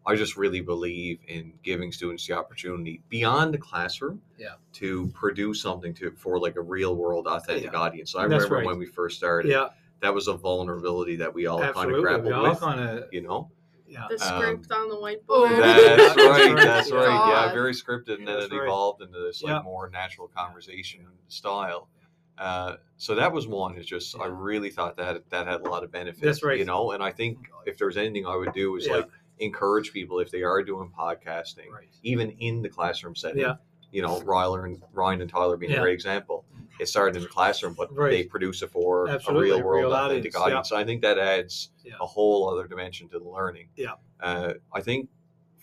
I 0.05 0.15
just 0.15 0.38
really 0.38 0.62
believe 0.62 1.20
in 1.27 1.53
giving 1.63 1.91
students 1.91 2.27
the 2.27 2.34
opportunity 2.34 3.01
beyond 3.10 3.53
the 3.53 3.58
classroom, 3.58 4.22
Yeah. 4.38 4.55
to 4.74 5.08
produce 5.08 5.62
something 5.62 5.94
to 5.96 6.12
for 6.12 6.39
like 6.39 6.55
a 6.58 6.62
real 6.62 6.96
world 6.96 7.25
authentic 7.27 7.72
Yeah. 7.72 7.79
audience. 7.79 8.15
I 8.15 8.27
That's 8.27 8.44
remember 8.44 8.55
right. 8.58 8.65
when 8.67 8.77
we 8.77 8.86
first 8.86 9.17
started, 9.17 9.50
Yeah, 9.50 9.70
that 10.01 10.13
was 10.13 10.27
a 10.27 10.34
vulnerability 10.34 11.15
that 11.15 11.34
we 11.34 11.48
all 11.48 11.60
kind 11.74 11.91
of 11.91 12.01
grappled 12.01 12.25
We 12.27 12.32
all 12.34 12.50
with, 12.50 12.60
kind 12.60 12.79
of, 12.79 13.05
you 13.12 13.22
know. 13.22 13.50
Yeah. 13.95 14.07
the 14.09 14.23
Um, 14.33 14.41
script 14.41 14.71
on 14.71 14.89
the 14.89 14.95
whiteboard. 14.95 15.21
Oh. 15.29 15.49
That's 15.49 16.15
That's 16.15 16.17
right. 16.17 16.53
right. 16.53 16.63
That's 16.63 16.91
right. 16.91 17.29
Yeah, 17.47 17.53
very 17.53 17.73
scripted, 17.73 18.19
and 18.19 18.27
then 18.27 18.39
That's 18.39 18.51
it 18.51 18.55
right. 18.57 18.63
evolved 18.67 19.01
into 19.01 19.19
this 19.19 19.41
like 19.41 19.51
Yeah. 19.51 19.61
more 19.61 19.89
natural 19.89 20.27
conversation 20.27 21.07
style. 21.27 21.89
Uh, 22.37 22.75
so 22.97 23.15
that 23.15 23.31
was 23.31 23.47
one. 23.47 23.77
It's 23.77 23.87
just 23.87 24.15
I 24.19 24.25
really 24.27 24.69
thought 24.69 24.97
that 24.97 25.29
that 25.29 25.47
had 25.47 25.61
a 25.61 25.69
lot 25.69 25.83
of 25.83 25.91
benefits. 25.91 26.21
That's 26.21 26.43
right. 26.43 26.59
You 26.59 26.65
know, 26.65 26.91
and 26.91 27.01
I 27.01 27.11
think 27.11 27.49
if 27.65 27.77
there's 27.77 27.95
anything 27.97 28.25
I 28.25 28.35
would 28.35 28.53
do 28.53 28.75
is 28.75 28.85
Yeah. 28.87 28.97
like 28.97 29.09
encourage 29.39 29.91
people 29.93 30.19
if 30.19 30.31
they 30.31 30.43
are 30.43 30.61
doing 30.63 30.91
podcasting, 30.97 31.69
Right. 31.71 31.89
even 32.03 32.31
in 32.31 32.61
the 32.61 32.69
classroom 32.69 33.15
setting. 33.15 33.41
Yeah. 33.41 33.55
You 33.95 34.01
know, 34.01 34.19
Ryler 34.19 34.65
and 34.65 34.83
Ryan 34.91 35.21
and 35.21 35.29
Tyler 35.29 35.55
being 35.55 35.71
Yeah. 35.71 35.77
a 35.77 35.81
great 35.81 35.93
example. 35.93 36.43
it 36.77 36.89
started 36.89 37.15
in 37.15 37.21
the 37.23 37.29
classroom, 37.29 37.73
but 37.73 37.95
Right. 37.95 38.09
they 38.11 38.23
produce 38.25 38.61
it 38.61 38.69
for 38.69 39.07
Absolutely, 39.07 39.51
a 39.51 39.53
real 39.55 39.63
world 39.65 39.83
real 39.85 39.93
authentic 39.93 40.37
audience, 40.37 40.69
yeah. 40.69 40.75
So 40.75 40.75
I 40.75 40.83
think 40.83 41.01
that 41.03 41.17
adds 41.17 41.71
Yeah. 41.85 41.93
a 42.01 42.05
whole 42.05 42.49
other 42.49 42.67
dimension 42.67 43.07
to 43.11 43.17
the 43.19 43.29
learning. 43.29 43.69
Yeah. 43.77 43.93
Uh, 44.19 44.55
I 44.73 44.81
think 44.81 45.07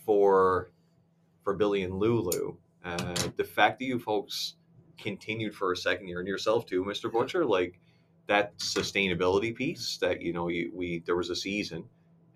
for 0.07 0.71
for 1.45 1.53
Billie 1.55 1.83
and 1.83 1.99
Lulu, 1.99 2.57
uh, 2.83 3.15
the 3.37 3.45
fact 3.45 3.79
that 3.81 3.85
you 3.85 3.99
folks 3.99 4.55
continued 4.97 5.55
for 5.55 5.73
a 5.73 5.77
second 5.77 6.09
year 6.09 6.21
and 6.21 6.27
yourself 6.29 6.65
too, 6.65 6.83
Mr. 6.83 7.13
Boutcher, 7.13 7.45
like 7.45 7.79
that 8.29 8.57
sustainability 8.57 9.55
piece 9.55 9.99
that 9.99 10.23
you 10.23 10.33
know 10.33 10.49
you 10.49 10.71
we 10.75 11.01
there 11.01 11.17
was 11.17 11.29
a 11.29 11.37
season 11.37 11.87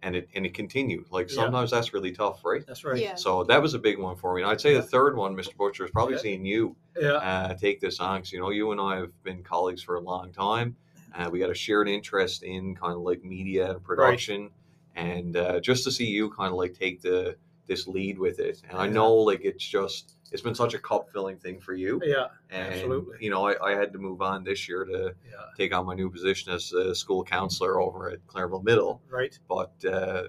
and 0.06 0.14
it 0.14 0.28
and 0.34 0.46
it 0.46 0.54
continued. 0.54 1.04
Like 1.10 1.28
Yeah. 1.28 1.34
sometimes 1.34 1.70
that's 1.72 1.92
really 1.92 2.12
tough, 2.12 2.44
right? 2.44 2.64
That's 2.64 2.84
right. 2.84 3.02
Yeah. 3.02 3.16
So 3.16 3.42
that 3.44 3.60
was 3.60 3.75
a 3.75 3.78
big 3.78 3.98
one 3.98 4.14
for 4.16 4.34
me. 4.34 4.42
And 4.42 4.50
I'd 4.50 4.60
say 4.60 4.72
Yeah. 4.75 4.80
the 4.80 4.86
third 4.86 5.16
one, 5.16 5.34
Mr. 5.34 5.54
Boutcher, 5.56 5.84
is 5.84 5.90
probably 5.90 6.14
Yeah. 6.14 6.20
seeing 6.20 6.44
you 6.46 6.76
Yeah. 7.00 7.14
uh, 7.14 7.54
take 7.54 7.80
this 7.80 7.98
on 7.98 8.18
because 8.18 8.32
you 8.32 8.38
know 8.38 8.50
you 8.50 8.70
and 8.70 8.80
I 8.80 8.96
have 8.98 9.22
been 9.25 9.42
colleagues 9.42 9.82
for 9.82 9.96
a 9.96 10.00
long 10.00 10.32
time. 10.32 10.76
Uh, 11.12 11.28
we 11.30 11.40
got 11.40 11.50
a 11.50 11.54
shared 11.54 11.88
interest 11.88 12.44
in 12.44 12.75
kind 12.76 12.94
of 12.94 13.00
like 13.00 13.25
media 13.25 13.70
and 13.72 13.82
production, 13.82 14.50
and 14.94 15.36
uh, 15.36 15.58
just 15.60 15.82
to 15.84 15.90
see 15.90 16.06
you 16.06 16.30
kind 16.30 16.52
of 16.52 16.56
like 16.56 16.72
take 16.75 17.02
the 17.02 17.36
this 17.66 17.88
lead 17.88 18.16
with 18.16 18.38
it, 18.38 18.62
and 18.68 18.78
I 18.78 18.86
know 18.88 19.12
like 19.12 19.40
it's 19.44 19.66
just 19.66 20.15
it's 20.33 20.42
been 20.42 20.54
such 20.54 20.75
a 20.75 20.78
cup 20.78 21.11
filling 21.12 21.37
thing 21.38 21.61
for 21.61 21.75
you, 21.75 22.00
Yeah. 22.04 22.26
and 22.50 22.75
absolutely. 22.75 23.18
you 23.21 23.30
know 23.30 23.47
I, 23.47 23.73
I 23.73 23.76
had 23.76 23.92
to 23.92 23.99
move 23.99 24.23
on 24.23 24.45
this 24.45 24.68
year 24.68 24.85
to 24.85 25.14
Yeah. 25.28 25.37
take 25.56 25.75
on 25.75 25.87
my 25.87 25.95
new 25.95 26.11
position 26.11 26.52
as 26.52 26.73
a 26.73 26.95
school 26.95 27.25
counselor 27.25 27.80
over 27.80 28.11
at 28.11 28.26
Clareville 28.26 28.62
Middle, 28.62 29.02
Right. 29.11 29.38
but. 29.49 29.73
Uh, 29.85 30.25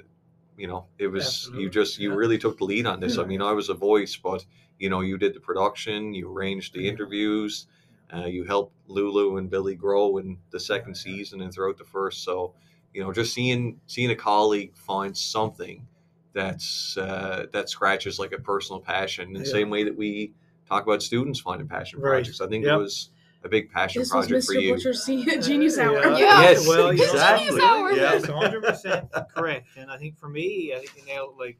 you 0.60 0.66
know, 0.66 0.88
it 0.98 1.06
was 1.06 1.24
Absolutely, 1.24 1.64
you 1.64 1.70
just 1.70 2.00
you 2.00 2.10
yeah. 2.10 2.16
really 2.16 2.38
took 2.40 2.58
the 2.58 2.64
lead 2.64 2.88
on 2.88 3.00
this. 3.00 3.20
I 3.20 3.26
mean, 3.26 3.44
I 3.44 3.52
was 3.52 3.70
a 3.70 3.76
voice, 3.76 4.16
but 4.18 4.44
you 4.80 4.90
know, 4.90 5.02
you 5.02 5.16
did 5.16 5.36
the 5.36 5.40
production, 5.40 6.16
you 6.16 6.32
arranged 6.32 6.74
the 6.74 6.82
Yeah. 6.82 6.90
interviews, 6.94 7.68
uh, 8.12 8.26
you 8.26 8.44
helped 8.44 8.74
Lulu 8.88 9.38
and 9.38 9.52
Billie 9.52 9.76
grow 9.76 10.18
in 10.18 10.40
the 10.50 10.60
second 10.60 10.96
Yeah, 11.06 11.12
yeah. 11.12 11.18
season 11.18 11.42
and 11.42 11.54
throughout 11.54 11.78
the 11.78 11.84
first. 11.84 12.24
So, 12.24 12.56
you 12.92 13.04
know, 13.04 13.14
just 13.14 13.36
seeing 13.36 13.80
seeing 13.86 14.10
a 14.10 14.16
colleague 14.16 14.76
find 14.76 15.16
something 15.16 15.88
that's 16.34 16.98
uh, 16.98 17.46
that 17.54 17.70
scratches 17.70 18.20
like 18.20 18.32
a 18.32 18.40
personal 18.40 18.80
passion 18.80 19.28
in 19.30 19.34
the 19.34 19.40
Yeah. 19.48 19.52
same 19.52 19.70
way 19.70 19.84
that 19.84 19.96
we 19.96 20.34
talk 20.68 20.84
about 20.84 21.02
students 21.02 21.40
finding 21.40 21.68
passion 21.68 22.00
Right. 22.00 22.10
projects. 22.12 22.42
I 22.42 22.48
think 22.48 22.66
Yep. 22.66 22.74
it 22.76 22.78
was 22.78 23.10
a 23.44 23.50
big 23.50 23.72
passion 23.72 24.02
This 24.02 24.14
was 24.14 24.28
project 24.28 24.46
for 24.48 24.54
Mr. 24.54 24.62
you. 24.62 24.74
Boutcher's 24.76 25.06
genius 25.48 25.78
hour. 25.78 25.94
Yeah. 25.94 26.10
Yeah. 26.18 26.42
Yes, 26.42 26.68
well, 26.68 26.92
you 26.92 27.00
know, 27.06 27.12
exactly. 27.12 27.48
Genius 27.48 27.64
hour. 27.64 27.92
Yeah. 27.92 28.14
Yes, 28.14 28.26
100% 28.26 29.28
correct. 29.34 29.68
And 29.78 29.90
I 29.92 29.98
think 29.98 30.18
for 30.18 30.28
me, 30.30 30.74
I 30.76 30.80
think 30.80 30.92
you 30.98 31.06
nailed 31.06 31.36
like, 31.40 31.58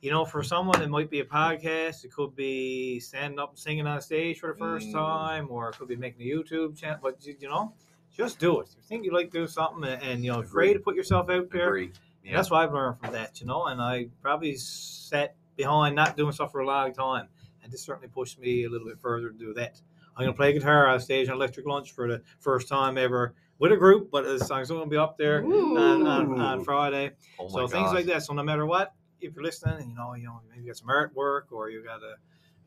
you 0.00 0.10
know, 0.10 0.24
for 0.24 0.42
someone, 0.42 0.82
it 0.82 0.88
might 0.90 1.10
be 1.10 1.20
a 1.20 1.24
podcast. 1.24 2.04
It 2.04 2.10
could 2.12 2.34
be 2.34 2.98
standing 2.98 3.38
up 3.38 3.50
and 3.50 3.58
singing 3.58 3.86
on 3.86 4.00
stage 4.00 4.40
for 4.40 4.52
the 4.52 4.58
first 4.58 4.88
Mm. 4.88 4.92
time, 4.94 5.46
or 5.50 5.68
it 5.68 5.78
could 5.78 5.86
be 5.88 5.94
making 5.96 6.22
a 6.22 6.34
YouTube 6.34 6.76
channel. 6.76 6.98
But, 7.00 7.24
you, 7.24 7.36
you 7.38 7.48
know, 7.48 7.72
just 8.12 8.40
do 8.40 8.60
it. 8.60 8.68
If 8.70 8.76
you 8.76 8.82
think 8.82 9.04
you 9.04 9.12
like 9.12 9.30
to 9.30 9.40
do 9.40 9.46
something 9.46 9.84
and, 9.88 10.02
and 10.02 10.24
you 10.24 10.32
know, 10.32 10.40
afraid 10.40 10.72
to 10.74 10.80
put 10.80 10.96
yourself 10.96 11.30
out 11.30 11.50
there, 11.50 11.68
Agree. 11.68 11.92
Yeah. 12.24 12.36
that's 12.36 12.50
what 12.50 12.62
I've 12.62 12.72
learned 12.72 12.98
from 13.00 13.12
that, 13.12 13.40
you 13.40 13.46
know. 13.46 13.66
And 13.66 13.80
I 13.80 14.08
probably 14.20 14.56
sat 14.56 15.34
behind 15.56 15.96
not 15.96 16.16
doing 16.16 16.32
stuff 16.32 16.52
for 16.52 16.60
a 16.60 16.66
long 16.66 16.92
time, 16.92 17.28
and 17.62 17.72
this 17.72 17.82
certainly 17.82 18.08
pushed 18.08 18.38
me 18.38 18.64
a 18.64 18.70
little 18.70 18.86
bit 18.86 18.98
further 19.00 19.30
to 19.30 19.38
do 19.38 19.54
that. 19.54 19.80
I'm 20.16 20.24
gonna 20.24 20.36
play 20.36 20.52
guitar 20.52 20.88
on 20.88 21.00
stage 21.00 21.28
on 21.28 21.36
Electric 21.36 21.66
Lunch 21.66 21.92
for 21.92 22.06
the 22.08 22.22
first 22.38 22.68
time 22.68 22.98
ever 22.98 23.34
with 23.58 23.72
a 23.72 23.76
group, 23.76 24.10
but 24.10 24.24
the 24.24 24.38
song's 24.38 24.68
gonna 24.68 24.86
be 24.86 24.96
up 24.96 25.16
there 25.16 25.42
on, 25.44 26.06
on, 26.06 26.40
on 26.40 26.64
Friday. 26.64 27.12
Oh 27.38 27.48
so 27.48 27.66
things 27.66 27.92
like 27.92 28.06
that. 28.06 28.22
So 28.22 28.34
no 28.34 28.42
matter 28.42 28.66
what, 28.66 28.92
if 29.20 29.34
you're 29.34 29.44
listening, 29.44 29.88
you 29.88 29.94
know, 29.94 30.14
you 30.14 30.24
know, 30.24 30.40
maybe 30.50 30.62
you 30.62 30.66
got 30.66 30.76
some 30.76 30.88
artwork 30.88 31.50
or 31.50 31.70
you 31.70 31.82
got 31.82 32.02
a 32.02 32.16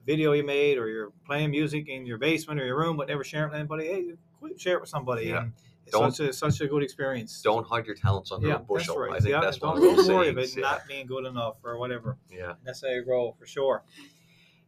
video 0.05 0.33
you 0.33 0.45
made, 0.45 0.77
or 0.77 0.87
you're 0.87 1.11
playing 1.25 1.51
music 1.51 1.87
in 1.89 2.05
your 2.05 2.17
basement 2.17 2.59
or 2.59 2.65
your 2.65 2.77
room, 2.77 2.95
but 2.95 3.07
never 3.07 3.23
sharing 3.23 3.49
it 3.49 3.51
with 3.51 3.59
anybody. 3.59 3.87
Hey, 3.87 4.53
share 4.57 4.75
it 4.75 4.81
with 4.81 4.89
somebody. 4.89 5.25
Yeah. 5.27 5.41
And 5.41 5.53
Don't- 5.91 6.11
such 6.11 6.27
a 6.29 6.33
such 6.33 6.61
a 6.61 6.67
good 6.67 6.83
experience. 6.83 7.41
Don't 7.41 7.65
hide 7.65 7.85
your 7.85 7.95
talents 7.95 8.31
under 8.31 8.47
yeah, 8.47 8.55
a 8.55 8.59
bushel. 8.59 8.95
That's 8.95 9.09
right. 9.09 9.15
I 9.17 9.19
think 9.19 9.29
yeah, 9.31 9.41
that's 9.41 9.61
one 9.61 9.79
don't, 9.79 9.89
of 9.91 9.95
those 9.97 10.07
don't 10.07 10.15
worry 10.15 10.29
about 10.29 10.55
Yeah. 10.55 10.61
not 10.61 10.87
being 10.87 11.05
good 11.05 11.25
enough 11.25 11.57
or 11.63 11.77
whatever. 11.77 12.17
yeah. 12.31 12.53
That's 12.63 12.81
how 12.81 12.89
you 12.89 13.03
grow 13.03 13.35
for 13.37 13.45
sure. 13.45 13.83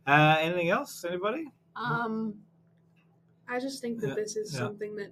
Uh, 0.06 0.38
anything 0.40 0.70
else? 0.70 1.04
Anybody? 1.08 1.46
Um, 1.76 2.36
I 3.50 3.60
just 3.60 3.82
think 3.82 4.00
that 4.02 4.10
Yeah, 4.10 4.14
this 4.16 4.36
is 4.36 4.54
yeah. 4.54 4.60
something 4.60 4.96
that 4.96 5.12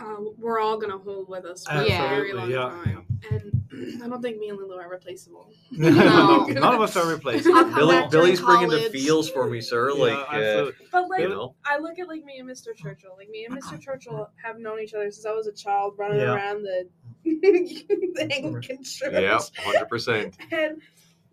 uh, 0.00 0.16
we're 0.38 0.60
all 0.60 0.76
gonna 0.78 0.98
hold 0.98 1.28
with 1.28 1.44
us 1.44 1.64
for 1.64 1.72
a 1.80 1.86
very 1.88 2.32
long 2.32 2.50
yeah, 2.50 2.58
time, 2.58 3.06
and 3.30 3.57
I 4.02 4.08
don't 4.08 4.22
think 4.22 4.38
me 4.38 4.48
and 4.48 4.58
Lulu 4.58 4.76
are 4.76 4.88
replaceable. 4.90 5.50
No. 5.70 6.44
None 6.46 6.74
of 6.74 6.80
us 6.80 6.96
are 6.96 7.06
replaceable. 7.08 7.64
Billie, 7.74 7.94
back 7.96 8.10
during 8.10 8.26
Billie's 8.26 8.40
bringing 8.40 8.68
the 8.68 8.76
college. 8.78 8.92
feels 8.92 9.28
for 9.30 9.48
me, 9.48 9.60
sir. 9.60 9.90
Yeah, 9.90 9.94
like, 10.02 10.18
uh, 10.18 10.26
absolutely. 10.36 10.86
But 10.92 11.08
like, 11.08 11.20
you 11.20 11.28
know, 11.28 11.54
I 11.64 11.78
look 11.78 11.98
at 11.98 12.08
like 12.08 12.24
me 12.24 12.38
and 12.38 12.48
Mr. 12.48 12.74
Churchill. 12.74 13.14
Like 13.16 13.28
me 13.30 13.44
and 13.44 13.54
Mr. 13.60 13.80
Churchill 13.80 14.30
have 14.42 14.58
known 14.58 14.80
each 14.80 14.94
other 14.94 15.10
since 15.10 15.24
I 15.26 15.32
was 15.32 15.46
a 15.46 15.52
child, 15.52 15.94
running 15.98 16.20
Yeah. 16.20 16.34
around 16.34 16.62
the 16.62 16.88
the 17.24 18.28
Anglican 18.32 18.82
church. 18.82 19.12
yeah, 19.12 19.38
hundred 19.58 19.88
percent. 19.88 20.36
and 20.52 20.80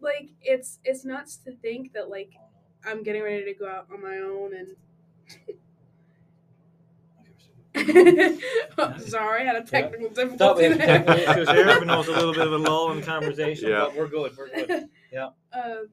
like 0.01 0.29
it's 0.41 0.79
it's 0.83 1.05
nuts 1.05 1.37
to 1.37 1.51
think 1.57 1.93
that 1.93 2.09
like 2.09 2.31
I'm 2.85 3.01
getting 3.03 3.23
ready 3.23 3.45
to 3.45 3.53
go 3.53 3.67
out 3.67 3.87
on 3.91 4.01
my 4.01 4.17
own 4.17 4.55
and. 4.55 4.67
Oh, 8.77 8.93
sorry, 8.97 9.41
I 9.41 9.45
had 9.45 9.55
a 9.55 9.63
technical 9.63 10.09
Thought 10.09 10.57
we 10.57 10.63
difficulty 10.63 10.63
had 10.63 10.77
there. 10.79 10.87
technical 10.87 11.15
issues 11.33 11.47
there. 11.47 11.57
Everyone 11.69 11.87
knows 11.87 12.07
a 12.07 12.11
little 12.11 12.33
bit 12.33 12.45
of 12.47 12.53
a 12.53 12.57
lull 12.57 12.91
in 12.91 12.99
the 12.99 13.05
conversation, 13.05 13.69
Yeah. 13.69 13.85
but 13.85 13.95
we're 13.95 14.07
good. 14.07 14.37
We're 14.37 14.49
good. 14.65 14.89
Yeah. 15.11 15.29
um, 15.53 15.87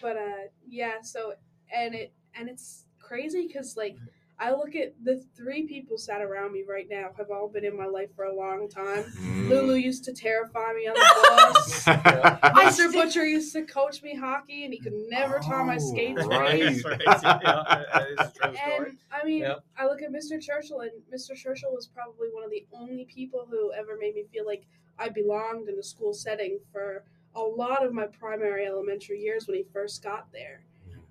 but 0.00 0.16
uh, 0.16 0.42
yeah. 0.68 1.00
So 1.02 1.34
and 1.74 1.94
it 1.94 2.12
and 2.34 2.48
it's 2.48 2.84
crazy 3.00 3.46
because 3.46 3.76
like 3.76 3.96
I 4.38 4.50
look 4.50 4.74
at 4.74 4.94
the 5.04 5.22
three 5.36 5.66
people 5.66 5.96
sat 5.96 6.20
around 6.20 6.52
me 6.52 6.64
right 6.68 6.88
now 6.90 7.10
have 7.16 7.30
all 7.30 7.48
been 7.48 7.64
in 7.64 7.76
my 7.76 7.86
life 7.86 8.08
for 8.16 8.24
a 8.24 8.34
long 8.34 8.68
time. 8.68 9.04
Mm. 9.20 9.48
Lulu 9.48 9.74
used 9.74 10.04
to 10.04 10.12
terrify 10.12 10.72
me 10.72 10.88
on 10.88 10.94
the 10.94 11.52
bus. 11.54 11.84
Mr. 11.84 12.90
see- 12.90 13.00
Boutcher 13.00 13.24
used 13.26 13.52
to 13.52 13.62
coach 13.62 14.02
me 14.02 14.14
hockey, 14.16 14.64
and 14.64 14.72
he 14.74 14.80
could 14.80 14.92
never 15.08 15.38
tie 15.38 15.62
my 15.62 15.76
Oh, 15.76 15.78
skates 15.78 16.24
right. 16.26 16.84
right. 16.84 16.84
Right. 16.84 17.00
Yeah, 17.06 17.62
that 17.92 18.06
is 18.10 18.18
a 18.18 18.32
true 18.34 18.56
story. 18.56 18.88
And 18.88 18.98
I 19.12 19.24
mean, 19.24 19.42
Yep. 19.42 19.64
I 19.78 19.86
look 19.86 20.02
at 20.02 20.10
Mr. 20.10 20.40
Churchill, 20.40 20.80
and 20.80 20.90
Mr. 21.14 21.34
Churchill 21.36 21.72
was 21.72 21.86
probably 21.86 22.28
one 22.32 22.42
of 22.44 22.50
the 22.50 22.66
only 22.72 23.04
people 23.04 23.46
who 23.48 23.72
ever 23.72 23.96
made 24.00 24.14
me 24.16 24.24
feel 24.32 24.44
like 24.46 24.64
I 24.98 25.08
belonged 25.10 25.68
in 25.68 25.78
a 25.78 25.82
school 25.82 26.12
setting 26.12 26.58
for 26.72 27.04
a 27.36 27.40
lot 27.40 27.84
of 27.84 27.92
my 27.92 28.06
primary 28.06 28.66
elementary 28.66 29.20
years 29.20 29.46
when 29.46 29.56
he 29.56 29.64
first 29.72 30.02
got 30.02 30.30
there. 30.32 30.64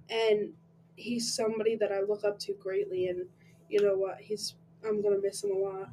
And 0.09 0.53
he's 0.95 1.33
somebody 1.33 1.75
that 1.77 1.91
I 1.91 2.01
look 2.01 2.23
up 2.23 2.39
to 2.39 2.53
greatly, 2.53 3.07
and 3.07 3.25
you 3.69 3.81
know 3.81 3.95
what? 3.95 4.17
He's 4.19 4.55
I'm 4.85 5.01
gonna 5.01 5.19
miss 5.21 5.43
him 5.43 5.51
a 5.51 5.55
lot. 5.59 5.89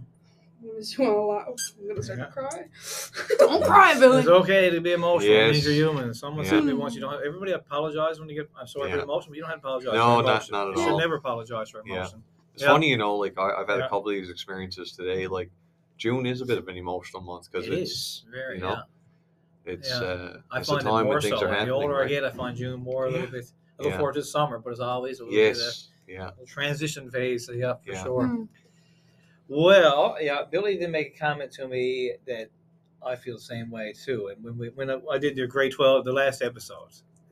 I'm 0.63 0.67
gonna 0.67 0.79
miss 0.79 0.95
him 0.95 1.07
a 1.07 1.27
lot. 1.27 1.47
I'm 1.49 1.89
gonna 1.89 2.03
start 2.03 2.19
Yeah. 2.19 2.25
to 2.27 2.31
cry. 2.33 2.67
don't 3.39 3.65
cry, 3.65 3.99
Billie. 3.99 4.19
It's 4.21 4.29
okay 4.29 4.71
to 4.71 4.81
be 4.81 4.93
emotional. 4.93 5.33
It 5.33 5.45
means 5.53 5.57
Yes. 5.59 5.67
you're 5.77 5.93
human. 5.93 6.13
Someone 6.15 6.45
Yeah. 6.45 6.51
said 6.51 6.65
me 6.65 6.73
once, 6.75 6.95
you 6.95 7.01
don't. 7.01 7.13
Have, 7.13 7.23
Everybody 7.23 7.53
apologize 7.53 8.19
when 8.21 8.29
you 8.29 8.35
get. 8.35 8.51
I'm 8.59 8.67
sorry 8.67 8.91
Yeah. 8.91 8.97
for 8.97 9.03
emotion, 9.05 9.31
but 9.31 9.37
you 9.37 9.43
don't 9.43 9.51
have 9.51 9.61
to 9.61 9.67
apologize. 9.67 9.95
No, 9.95 10.17
for 10.19 10.23
not- 10.25 10.51
not 10.51 10.69
at 10.71 10.77
You 10.77 10.83
should 10.83 10.93
all. 10.93 10.99
never 10.99 11.15
apologize 11.17 11.71
for 11.71 11.83
Yeah. 11.87 11.95
emotion. 12.01 12.23
It's 12.55 12.63
Yeah. 12.65 12.69
funny, 12.71 12.91
you 12.91 12.97
know, 12.99 13.17
like 13.17 13.39
I, 13.39 13.53
I've 13.61 13.69
had 13.69 13.79
Yeah. 13.79 13.87
a 13.87 13.89
couple 13.89 14.09
of 14.11 14.15
these 14.17 14.29
experiences 14.29 14.93
today. 14.93 15.27
Like 15.29 15.51
June 15.97 16.27
is 16.27 16.41
a 16.41 16.47
bit 16.47 16.59
of 16.59 16.67
an 16.69 16.77
emotional 16.77 17.23
month 17.23 17.51
because 17.51 17.67
It 17.69 17.73
it's 17.75 17.91
is 17.93 18.25
very. 18.31 18.57
you 18.57 18.63
know, 18.63 18.71
yeah. 18.71 19.73
it's 19.73 19.89
Yeah. 19.89 19.97
uh, 20.01 20.41
I 20.51 20.59
it's 20.59 20.69
a 20.69 20.73
find 20.73 20.81
it 20.87 20.91
time 20.91 21.05
more 21.05 21.13
when 21.15 21.23
things 21.23 21.39
so. 21.39 21.45
are 21.47 21.49
The 21.49 21.55
happening. 21.55 21.75
older 21.75 22.03
I 22.03 22.09
get, 22.09 22.25
I 22.25 22.31
find 22.31 22.57
June 22.57 22.81
more 22.81 23.07
a 23.07 23.11
little 23.11 23.27
Yeah. 23.27 23.31
bit. 23.31 23.53
I 23.81 23.83
look 23.85 23.93
Yeah. 23.93 23.97
forward 23.99 24.15
to 24.15 24.23
summer, 24.23 24.59
but 24.59 24.73
as 24.73 24.81
always, 24.81 25.21
a 25.21 25.25
little 25.25 25.37
bit 25.39 25.51
of 25.53 25.57
Yes, 25.57 25.89
yeah, 26.07 26.31
a 26.41 26.45
transition 26.45 27.11
phase. 27.11 27.47
So 27.47 27.53
yeah, 27.53 27.75
for 27.75 27.93
Yeah. 27.93 28.03
sure. 28.05 28.27
Hmm. 28.27 28.45
Well, 29.49 30.17
yeah, 30.21 30.43
Billie 30.49 30.77
did 30.77 30.91
make 30.91 31.15
a 31.17 31.19
comment 31.19 31.51
to 31.53 31.67
me 31.67 32.13
that 32.27 32.51
I 33.03 33.17
feel 33.17 33.35
the 33.37 33.41
same 33.41 33.71
way 33.71 33.93
too. 33.93 34.29
And 34.29 34.45
when 34.45 34.59
we 34.59 34.69
when 34.71 34.91
I, 34.91 35.01
I 35.11 35.19
did 35.19 35.37
your 35.37 35.47
grade 35.49 35.73
twelve, 35.73 36.05
the 36.05 36.13
last 36.13 36.43
episode, 36.43 36.91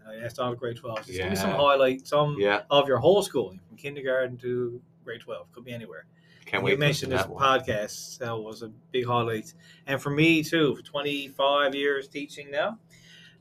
I 0.08 0.16
asked 0.16 0.38
all 0.38 0.50
the 0.50 0.56
grade 0.56 0.76
twelve, 0.76 0.98
just 1.04 1.12
give 1.18 1.28
me 1.30 1.36
some 1.36 1.50
Yeah. 1.50 1.56
highlight, 1.56 2.06
some 2.06 2.36
yeah. 2.38 2.62
of 2.70 2.88
your 2.88 2.98
whole 2.98 3.22
schooling 3.22 3.60
from 3.68 3.76
kindergarten 3.76 4.36
to 4.38 4.80
grade 5.04 5.20
twelve, 5.20 5.52
could 5.52 5.64
be 5.64 5.72
anywhere. 5.72 6.06
Can't 6.46 6.64
wait. 6.64 6.72
you 6.72 6.78
mentioned 6.78 7.12
this 7.12 7.26
one. 7.26 7.42
podcast 7.42 8.18
that 8.18 8.34
was 8.36 8.62
a 8.62 8.68
big 8.90 9.04
highlight, 9.04 9.52
and 9.86 10.00
for 10.00 10.10
me 10.10 10.42
too, 10.42 10.74
for 10.74 10.82
twenty 10.82 11.28
five 11.28 11.74
years 11.74 12.08
teaching 12.08 12.50
now. 12.50 12.78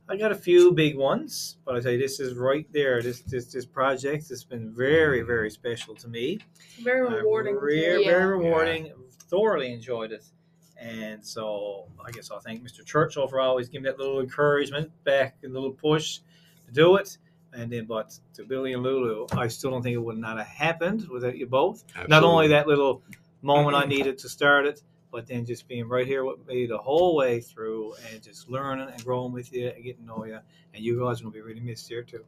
I 0.09 0.15
got 0.15 0.31
a 0.31 0.35
few 0.35 0.71
big 0.71 0.95
ones, 0.97 1.57
but 1.65 1.75
I 1.75 1.81
tell 1.81 1.91
you, 1.91 1.97
this 1.97 2.19
is 2.19 2.35
right 2.35 2.65
there. 2.71 3.01
This 3.01 3.21
this 3.21 3.45
this 3.51 3.65
project 3.65 4.29
has 4.29 4.43
been 4.43 4.71
very, 4.73 5.21
very 5.21 5.49
special 5.49 5.95
to 5.95 6.07
me. 6.07 6.39
Very 6.81 7.01
rewarding. 7.01 7.55
Very, 7.59 8.03
Yeah. 8.03 8.09
very 8.11 8.37
rewarding. 8.37 8.93
Thoroughly 9.29 9.73
enjoyed 9.73 10.11
it. 10.13 10.23
And 10.79 11.25
so 11.25 11.87
I 12.05 12.11
guess 12.11 12.31
I'll 12.31 12.39
thank 12.39 12.63
Mr. 12.63 12.85
Churchill 12.85 13.27
for 13.27 13.41
always 13.41 13.67
giving 13.67 13.83
that 13.85 13.97
little 13.97 14.19
encouragement 14.21 14.91
back 15.03 15.35
and 15.43 15.53
little 15.53 15.71
push 15.71 16.19
to 16.67 16.71
do 16.71 16.95
it. 16.97 17.17
And 17.53 17.71
then, 17.71 17.85
but 17.85 18.17
to 18.35 18.43
Billie 18.45 18.73
and 18.73 18.83
Lulu, 18.83 19.25
I 19.31 19.47
still 19.47 19.71
don't 19.71 19.81
think 19.81 19.95
it 19.95 19.97
would 20.03 20.17
not 20.17 20.37
have 20.37 20.47
happened 20.47 21.07
without 21.09 21.35
you 21.37 21.47
both. 21.47 21.83
Absolutely. 21.89 22.09
Not 22.09 22.23
only 22.23 22.47
that 22.49 22.67
little 22.67 23.01
moment 23.41 23.75
I 23.75 23.85
needed 23.85 24.17
to 24.19 24.29
start 24.29 24.65
it, 24.67 24.83
but 25.11 25.25
then 25.27 25.45
just 25.45 25.67
being 25.67 25.87
right 25.87 26.05
here 26.07 26.25
with 26.25 26.45
me 26.47 26.65
the 26.65 26.77
whole 26.77 27.15
way 27.15 27.39
through 27.39 27.93
and 28.11 28.21
just 28.21 28.49
learning 28.49 28.89
and 28.89 29.03
growing 29.05 29.31
with 29.33 29.51
you 29.53 29.67
and 29.69 29.83
getting 29.83 30.01
to 30.01 30.05
know 30.07 30.25
you. 30.25 30.39
And 30.73 30.83
you 30.83 30.99
guys 30.99 31.23
will 31.23 31.31
be 31.31 31.41
really 31.41 31.61
missed 31.61 31.87
here 31.87 32.03
too. 32.03 32.25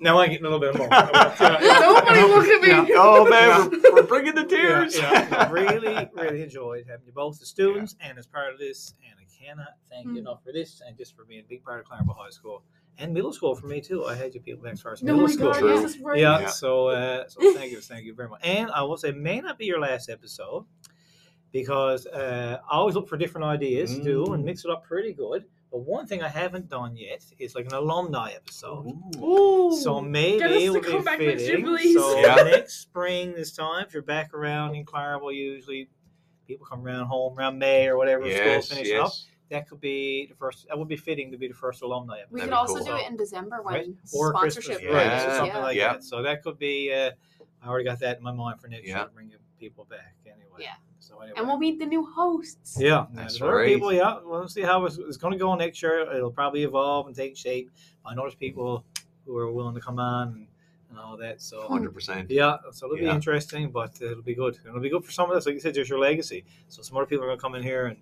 Now 0.00 0.18
I 0.18 0.26
get 0.26 0.40
a 0.40 0.42
little 0.42 0.58
bit 0.58 0.76
more. 0.76 0.88
Nobody 1.40 2.20
look 2.22 2.46
at 2.48 2.60
me. 2.60 2.68
Yeah. 2.68 2.86
oh 2.96 3.28
man, 3.28 3.70
we're, 3.70 3.94
we're 3.94 4.02
bringing 4.02 4.34
the 4.34 4.44
tears. 4.44 4.96
yeah, 4.98 5.12
yeah. 5.30 5.50
really, 5.50 6.08
really 6.14 6.42
enjoyed 6.42 6.86
having 6.88 7.06
you 7.06 7.12
both 7.12 7.40
as 7.40 7.48
students 7.48 7.94
and 8.00 8.18
as 8.18 8.26
part 8.26 8.52
of 8.52 8.58
this. 8.58 8.94
And 9.08 9.14
I 9.20 9.44
cannot 9.44 9.74
thank 9.88 10.06
you 10.06 10.14
Mm. 10.14 10.18
enough 10.18 10.42
for 10.44 10.52
this 10.52 10.82
and 10.86 10.96
just 10.98 11.14
for 11.16 11.24
being 11.24 11.40
a 11.40 11.48
big 11.48 11.62
part 11.64 11.78
of 11.80 11.86
Clareville 11.86 12.14
High 12.18 12.30
School 12.30 12.62
and 12.98 13.14
middle 13.14 13.32
school 13.32 13.54
for 13.54 13.68
me 13.68 13.80
too. 13.80 14.04
I 14.04 14.16
had 14.16 14.34
you 14.34 14.40
people 14.40 14.64
next 14.64 14.84
as 14.84 15.02
No, 15.02 15.12
middle 15.12 15.28
my 15.28 15.32
school. 15.34 15.52
God, 15.52 15.58
True. 15.60 15.80
this 15.82 15.94
is 15.94 16.00
right. 16.00 16.18
Yeah, 16.18 16.40
Yeah. 16.40 16.46
so 16.48 16.88
uh, 16.88 17.28
so 17.28 17.40
thank 17.54 17.70
you, 17.70 17.80
thank 17.80 18.04
you 18.04 18.14
very 18.14 18.28
much. 18.28 18.40
And 18.44 18.70
I 18.72 18.82
will 18.82 18.96
say, 18.96 19.12
may 19.12 19.40
not 19.40 19.56
be 19.56 19.66
your 19.66 19.78
last 19.80 20.10
episode 20.10 20.64
because 21.52 22.06
uh, 22.06 22.58
I 22.70 22.74
always 22.76 22.94
look 22.94 23.08
for 23.08 23.16
different 23.16 23.46
ideas 23.46 23.94
to 23.96 24.02
do 24.02 24.32
and 24.34 24.42
Mm. 24.42 24.46
mix 24.46 24.64
it 24.64 24.70
up 24.70 24.84
pretty 24.84 25.12
good. 25.12 25.44
But 25.70 25.80
one 25.80 26.06
thing 26.06 26.22
I 26.22 26.28
haven't 26.28 26.68
done 26.68 26.96
yet 26.96 27.24
is 27.38 27.54
like 27.54 27.66
an 27.66 27.74
alumni 27.74 28.32
episode. 28.32 28.86
Ooh. 29.16 29.76
So 29.82 30.00
maybe 30.00 30.38
Get 30.38 30.50
us 30.52 30.62
it 30.62 30.66
to 30.66 30.70
would 30.72 30.82
be 30.84 30.98
back 31.00 31.18
fitting. 31.18 31.66
So 31.94 32.18
Yeah. 32.20 32.34
next 32.36 32.80
spring, 32.80 33.34
this 33.34 33.52
time, 33.52 33.84
if 33.86 33.92
you're 33.92 34.02
back 34.02 34.32
around 34.32 34.74
in 34.76 34.84
Clareville, 34.84 35.32
usually 35.32 35.88
people 36.46 36.66
come 36.66 36.84
around 36.86 37.06
home 37.06 37.36
around 37.38 37.58
May 37.58 37.88
or 37.88 37.96
whatever. 37.96 38.26
yes, 38.26 38.66
school's 38.66 38.78
finishing 38.78 39.00
up. 39.00 39.12
That 39.50 39.68
could 39.68 39.80
be 39.80 40.26
the 40.26 40.34
first. 40.34 40.66
That 40.68 40.78
would 40.78 40.88
be 40.88 40.96
fitting 40.96 41.30
to 41.32 41.38
be 41.38 41.46
the 41.48 41.54
first 41.54 41.82
alumni 41.82 42.18
episode. 42.20 42.34
We 42.34 42.40
could 42.42 42.52
also 42.52 42.76
cool. 42.78 42.86
do 42.86 42.96
it 42.96 43.08
in 43.08 43.16
December 43.16 43.60
when 43.62 43.74
Right. 43.74 43.88
Or 44.14 44.30
sponsorship 44.34 44.76
Christmas, 44.78 44.92
right? 44.94 45.06
Yeah. 45.06 45.18
So 45.20 45.28
something 45.36 45.46
yeah. 45.56 45.62
like 45.62 45.76
Yeah. 45.76 45.92
that. 45.94 46.04
So 46.04 46.22
that 46.22 46.42
could 46.42 46.58
be. 46.58 46.92
Uh, 46.92 47.10
I 47.62 47.68
already 47.68 47.84
got 47.84 47.98
that 48.00 48.18
in 48.18 48.22
my 48.22 48.32
mind 48.32 48.60
for 48.60 48.68
next 48.68 48.86
Yeah. 48.88 48.98
year, 49.00 49.08
bringing 49.14 49.36
people 49.58 49.86
back 49.88 50.14
anyway. 50.24 50.60
Yeah. 50.60 50.74
So 50.98 51.18
anyway. 51.20 51.34
and 51.36 51.46
we'll 51.46 51.58
meet 51.58 51.78
the 51.78 51.86
new 51.86 52.04
hosts. 52.04 52.76
yeah, 52.80 53.06
That's 53.12 53.40
right. 53.40 53.66
People, 53.66 53.92
yeah, 53.92 54.18
we'll 54.24 54.48
see 54.48 54.62
how 54.62 54.84
it's, 54.84 54.98
it's 54.98 55.16
going 55.16 55.32
to 55.32 55.38
go 55.38 55.54
next 55.54 55.82
year. 55.82 56.10
It'll 56.12 56.30
probably 56.30 56.64
evolve 56.64 57.06
and 57.06 57.14
take 57.14 57.36
shape. 57.36 57.70
I 58.04 58.14
know 58.14 58.22
there's 58.22 58.34
people 58.34 58.84
who 59.24 59.36
are 59.36 59.50
willing 59.50 59.74
to 59.74 59.80
come 59.80 59.98
on 59.98 60.28
and, 60.28 60.46
and 60.90 60.98
all 60.98 61.16
that. 61.18 61.40
So 61.42 61.62
hmm. 61.62 61.72
Hundred 61.72 61.94
percent. 61.94 62.30
yeah, 62.30 62.56
so 62.72 62.86
it'll 62.86 62.98
be 62.98 63.06
interesting, 63.06 63.70
but 63.70 64.00
it'll 64.00 64.22
be 64.22 64.34
good. 64.34 64.58
It'll 64.66 64.80
be 64.80 64.90
good 64.90 65.04
for 65.04 65.12
some 65.12 65.30
of 65.30 65.36
us. 65.36 65.46
Like 65.46 65.54
you 65.54 65.60
said, 65.60 65.74
there's 65.74 65.88
your 65.88 65.98
legacy. 65.98 66.44
So 66.68 66.82
some 66.82 66.96
other 66.96 67.06
people 67.06 67.24
are 67.24 67.28
going 67.28 67.38
to 67.38 67.42
come 67.42 67.54
in 67.54 67.62
here 67.62 67.86
and, 67.86 67.98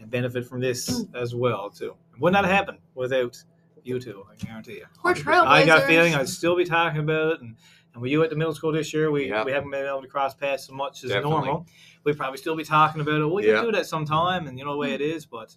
and 0.00 0.10
benefit 0.10 0.46
from 0.46 0.60
this 0.60 0.88
hmm. 0.88 1.16
as 1.16 1.34
well 1.34 1.70
too. 1.70 1.94
It 2.14 2.20
would 2.20 2.32
not 2.32 2.44
happen 2.44 2.78
without 2.94 3.42
you 3.84 3.98
two. 3.98 4.24
I 4.30 4.36
guarantee 4.36 4.74
you. 4.74 4.86
We're 5.02 5.14
100%. 5.14 5.22
trailblazers. 5.22 5.46
I 5.46 5.66
got 5.66 5.82
a 5.82 5.86
feeling 5.86 6.14
I'd 6.14 6.28
still 6.28 6.56
be 6.56 6.64
talking 6.64 7.00
about 7.00 7.34
it. 7.34 7.40
And, 7.40 7.56
and 7.98 8.02
with 8.02 8.12
you 8.12 8.22
at 8.22 8.30
the 8.30 8.36
middle 8.36 8.54
school 8.54 8.70
this 8.72 8.94
year, 8.94 9.10
we, 9.10 9.28
Yeah. 9.28 9.44
we 9.44 9.50
haven't 9.52 9.70
been 9.70 9.84
able 9.84 10.02
to 10.02 10.08
cross 10.08 10.32
paths 10.34 10.64
as 10.64 10.70
much 10.70 11.02
as 11.02 11.10
Definitely. 11.10 11.30
normal. 11.30 11.66
We'd 12.04 12.16
probably 12.16 12.38
still 12.38 12.54
be 12.56 12.62
talking 12.64 13.00
about 13.00 13.20
it. 13.20 13.26
We 13.26 13.46
Yeah. 13.46 13.56
can 13.56 13.64
do 13.64 13.72
that 13.72 13.86
sometime, 13.86 14.46
and 14.46 14.56
you 14.58 14.64
know 14.64 14.70
the 14.72 14.78
way 14.78 14.92
it 14.94 15.00
is, 15.00 15.26
but 15.26 15.56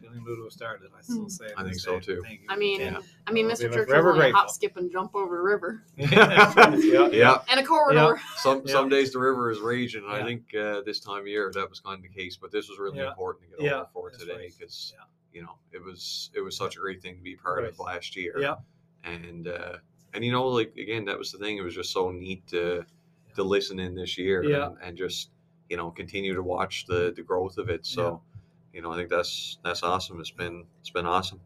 Billie 0.00 0.16
and 0.18 0.24
Lulu 0.24 0.48
started. 0.50 0.90
I 0.96 1.02
still 1.02 1.24
Mm. 1.26 1.30
say 1.30 1.46
I 1.56 1.64
think 1.64 1.74
so, 1.74 1.98
too. 1.98 2.22
I 2.48 2.54
mean, 2.56 2.80
Yeah. 2.80 3.00
I 3.26 3.32
mean, 3.32 3.46
We'll 3.46 3.56
Mr. 3.56 3.62
be 3.62 3.74
Churchill 3.74 3.84
forever 3.86 4.12
only 4.12 4.30
hop, 4.30 4.48
skip, 4.50 4.76
and 4.76 4.92
jump 4.92 5.16
over 5.16 5.40
a 5.40 5.42
river 5.42 5.82
yeah. 5.96 6.76
Yeah. 7.10 7.42
and 7.50 7.58
a 7.58 7.64
corridor. 7.64 8.20
Some 8.36 8.62
Yeah. 8.64 8.72
some 8.72 8.88
days 8.88 9.12
the 9.12 9.18
river 9.18 9.50
is 9.50 9.58
raging. 9.58 10.04
and 10.04 10.12
I 10.12 10.22
think 10.22 10.54
uh, 10.54 10.82
this 10.82 11.00
time 11.00 11.22
of 11.22 11.26
year 11.26 11.50
that 11.52 11.68
was 11.68 11.80
kind 11.80 11.96
of 11.96 12.02
the 12.02 12.16
case, 12.16 12.36
but 12.36 12.52
this 12.52 12.68
was 12.68 12.78
really 12.78 12.98
Yeah. 12.98 13.08
important 13.08 13.50
to 13.50 13.56
get 13.56 13.60
Yeah, 13.64 13.74
over 13.80 13.86
for 13.92 14.10
that's 14.10 14.22
today 14.22 14.36
right. 14.36 14.52
because 14.56 14.94
Yeah. 14.96 15.04
you 15.32 15.42
know 15.42 15.58
it 15.72 15.82
was 15.84 16.30
it 16.32 16.40
was 16.42 16.56
such 16.56 16.76
a 16.76 16.78
great 16.78 17.02
thing 17.02 17.16
to 17.16 17.22
be 17.22 17.34
part 17.34 17.64
of 17.64 17.76
last 17.80 18.14
year. 18.16 18.36
Yeah. 18.38 18.54
and 19.04 19.48
uh, 19.48 19.78
and 20.14 20.24
you 20.24 20.32
know 20.32 20.46
like 20.48 20.74
again 20.76 21.04
that 21.06 21.18
was 21.18 21.32
the 21.32 21.38
thing. 21.38 21.56
It 21.58 21.62
was 21.62 21.74
just 21.74 21.90
so 21.92 22.10
neat 22.10 22.46
to 22.48 22.84
to 23.34 23.42
listen 23.42 23.78
in 23.78 23.94
this 23.94 24.18
year 24.18 24.42
Yeah. 24.42 24.66
and, 24.66 24.76
and 24.82 24.98
just 24.98 25.30
you 25.68 25.76
know 25.76 25.90
continue 25.90 26.34
to 26.34 26.42
watch 26.42 26.86
the 26.86 27.12
the 27.14 27.22
growth 27.22 27.58
of 27.58 27.68
it. 27.68 27.84
So 27.86 28.22
you 28.72 28.82
know 28.82 28.92
I 28.92 28.96
think 28.96 29.10
that's 29.10 29.58
that's 29.64 29.82
awesome. 29.82 30.20
It's 30.20 30.30
been 30.30 30.64
it's 30.80 30.90
been 30.90 31.06
awesome. 31.06 31.40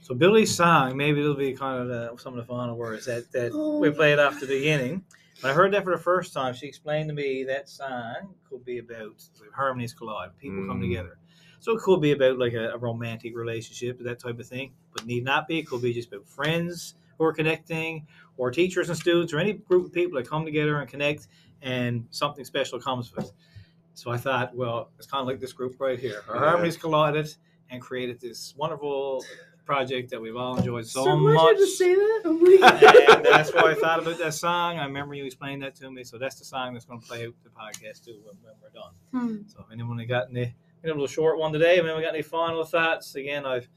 So 0.00 0.14
Billie's 0.14 0.54
song, 0.54 0.96
maybe 0.96 1.20
it'll 1.20 1.34
be 1.34 1.52
kind 1.52 1.82
of 1.82 1.88
the, 1.88 2.16
some 2.16 2.32
of 2.32 2.38
the 2.38 2.44
final 2.44 2.76
words 2.76 3.04
that, 3.06 3.30
that 3.32 3.52
we 3.52 3.90
played 3.90 4.18
off 4.18 4.40
the 4.40 4.46
beginning. 4.46 5.04
When 5.40 5.52
I 5.52 5.54
heard 5.54 5.72
that 5.74 5.84
for 5.84 5.94
the 5.94 6.02
first 6.02 6.32
time, 6.32 6.54
she 6.54 6.66
explained 6.66 7.08
to 7.10 7.14
me 7.14 7.44
that 7.44 7.68
song 7.68 8.34
could 8.48 8.64
be 8.64 8.78
about 8.78 9.22
harmonies 9.54 9.92
collide, 9.92 10.30
people 10.38 10.64
come 10.66 10.78
Mm. 10.80 10.88
together. 10.88 11.18
So 11.60 11.76
it 11.76 11.82
could 11.82 12.00
be 12.00 12.12
about 12.12 12.38
like 12.38 12.54
a, 12.54 12.70
a 12.70 12.78
romantic 12.78 13.36
relationship, 13.36 13.98
that 14.00 14.18
type 14.18 14.38
of 14.38 14.46
thing, 14.46 14.72
but 14.94 15.04
need 15.04 15.24
not 15.24 15.46
be. 15.46 15.58
It 15.58 15.66
could 15.66 15.82
be 15.82 15.92
just 15.92 16.08
about 16.08 16.26
friends 16.26 16.94
who 17.18 17.24
are 17.24 17.32
connecting, 17.32 18.06
or 18.36 18.50
teachers 18.50 18.88
and 18.88 18.96
students, 18.98 19.32
or 19.32 19.38
any 19.38 19.54
group 19.54 19.86
of 19.86 19.92
people 19.92 20.18
that 20.18 20.28
come 20.28 20.44
together 20.44 20.78
and 20.80 20.88
connect, 20.88 21.28
and 21.62 22.06
something 22.10 22.44
special 22.44 22.80
comes 22.80 23.12
with 23.14 23.26
it. 23.26 23.32
So 23.94 24.10
I 24.12 24.16
thought, 24.16 24.54
well, 24.54 24.90
it's 24.96 25.06
kind 25.08 25.22
of 25.22 25.26
like 25.26 25.40
this 25.40 25.52
group 25.52 25.74
right 25.80 25.98
here. 25.98 26.22
Our 26.28 26.36
Yeah. 26.36 26.40
harmonies 26.50 26.76
collided 26.76 27.34
and 27.70 27.82
created 27.82 28.20
this 28.20 28.54
wonderful 28.56 29.24
project 29.64 30.10
that 30.10 30.20
we've 30.22 30.36
all 30.36 30.56
enjoyed 30.56 30.86
so, 30.86 31.04
so 31.04 31.16
much. 31.16 31.34
much. 31.34 31.56
to 31.56 31.66
say 31.66 31.94
that. 31.94 32.22
Oh 32.24 33.16
and 33.16 33.24
that's 33.26 33.52
why 33.52 33.72
I 33.72 33.74
thought 33.74 33.98
about 34.00 34.16
that 34.18 34.32
song. 34.34 34.78
I 34.78 34.84
remember 34.86 35.14
you 35.14 35.24
explained 35.24 35.62
that 35.62 35.74
to 35.76 35.90
me. 35.90 36.04
So 36.04 36.16
that's 36.16 36.36
the 36.38 36.44
song 36.44 36.72
that's 36.72 36.86
going 36.86 37.00
to 37.00 37.06
play 37.06 37.26
out 37.26 37.34
the 37.44 37.50
podcast 37.50 38.04
too 38.04 38.18
when, 38.24 38.36
when 38.42 38.54
we're 38.62 38.70
done. 38.70 38.92
Hmm. 39.12 39.42
So 39.48 39.60
if 39.66 39.72
anyone 39.72 39.96
that 39.98 40.06
got 40.06 40.30
any, 40.30 40.40
you 40.82 40.84
know, 40.84 40.92
a 40.92 40.94
little 40.94 41.06
short 41.06 41.38
one 41.38 41.52
today, 41.52 41.74
if 41.76 41.84
anyone 41.84 42.00
got 42.02 42.14
any 42.14 42.22
final 42.22 42.64
thoughts, 42.64 43.14
again, 43.16 43.44
I've, 43.44 43.68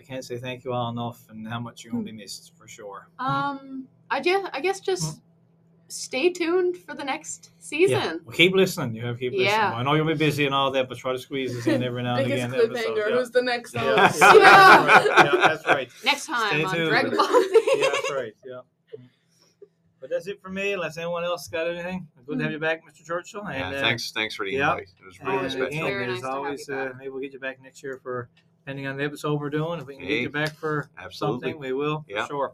I 0.00 0.02
can't 0.02 0.24
say 0.24 0.38
thank 0.38 0.64
you 0.64 0.72
all 0.72 0.90
enough 0.90 1.20
and 1.28 1.46
how 1.46 1.60
much 1.60 1.84
you're 1.84 1.92
going 1.92 2.06
to 2.06 2.10
be 2.12 2.16
missed 2.16 2.52
for 2.56 2.66
sure. 2.66 3.08
Um, 3.18 3.86
I 4.10 4.20
guess 4.20 4.48
I 4.54 4.60
guess 4.60 4.80
just 4.80 5.20
stay 5.88 6.30
tuned 6.30 6.76
for 6.78 6.94
the 6.94 7.04
next 7.04 7.50
season. 7.58 7.98
Yeah. 8.00 8.14
Well, 8.24 8.34
keep 8.34 8.54
listening. 8.54 8.94
You 8.94 9.04
have 9.06 9.16
to 9.16 9.20
keep 9.20 9.32
listening. 9.32 9.48
Yeah. 9.48 9.74
I 9.74 9.82
know 9.82 9.94
you'll 9.94 10.06
be 10.06 10.14
busy 10.14 10.46
and 10.46 10.54
all 10.54 10.70
that, 10.70 10.88
but 10.88 10.96
try 10.96 11.12
to 11.12 11.18
squeeze 11.18 11.52
this 11.54 11.66
in 11.66 11.82
every 11.82 12.02
now 12.02 12.16
and 12.16 12.26
Biggest 12.28 12.46
again. 12.54 12.54
episodes, 12.64 12.86
cliffhanger. 12.88 13.10
yeah. 13.10 13.16
Who's 13.16 13.30
the 13.30 13.42
next 13.42 13.74
Yeah, 13.74 13.84
one? 13.84 13.96
yeah, 13.96 14.06
that's 14.08 14.20
right. 14.22 15.24
Yeah, 15.34 15.48
that's 15.48 15.66
right. 15.66 15.90
Next 16.04 16.26
time 16.26 16.48
Stay 16.48 16.64
on 16.64 16.74
tuned. 16.74 16.88
Dragon 16.90 17.10
Ball 17.16 17.26
Z. 17.26 17.60
yeah, 17.76 17.88
that's 17.92 18.10
right. 18.12 18.32
Yeah. 18.46 18.60
But 20.00 20.08
that's 20.08 20.26
it 20.28 20.40
for 20.40 20.48
me. 20.48 20.72
Unless 20.72 20.96
anyone 20.96 21.24
else 21.24 21.46
got 21.48 21.68
anything, 21.68 22.08
good 22.26 22.38
to 22.38 22.44
have 22.44 22.52
you 22.52 22.58
back, 22.58 22.80
Mr. 22.86 23.04
Churchill. 23.04 23.42
Yeah, 23.44 23.66
And, 23.68 23.76
uh, 23.76 23.80
thanks 23.80 24.10
thanks 24.12 24.34
for 24.34 24.46
the 24.46 24.52
yeah. 24.52 24.70
invite. 24.70 24.88
It 24.98 25.04
was 25.06 25.20
really 25.20 25.36
Always 25.36 25.52
special. 25.52 25.66
again, 25.68 25.84
Very 25.84 26.06
there's 26.06 26.12
nice 26.14 26.20
to 26.22 26.26
have 26.28 26.36
always 26.36 26.68
you 26.68 26.74
uh, 26.74 26.92
maybe 26.96 27.10
we'll 27.10 27.20
get 27.20 27.32
you 27.34 27.38
back 27.40 27.60
next 27.62 27.82
year 27.82 28.00
for 28.02 28.30
depending 28.64 28.86
on 28.86 28.96
the 28.96 29.04
episode 29.04 29.40
we're 29.40 29.50
doing. 29.50 29.80
If 29.80 29.86
we 29.86 29.94
can 29.96 30.04
Hey, 30.04 30.08
get 30.16 30.22
you 30.22 30.30
back 30.30 30.54
for 30.54 30.90
Absolutely. 30.98 31.40
something, 31.40 31.60
we 31.60 31.72
will 31.72 32.04
Yeah. 32.08 32.22
for 32.22 32.28
sure. 32.28 32.52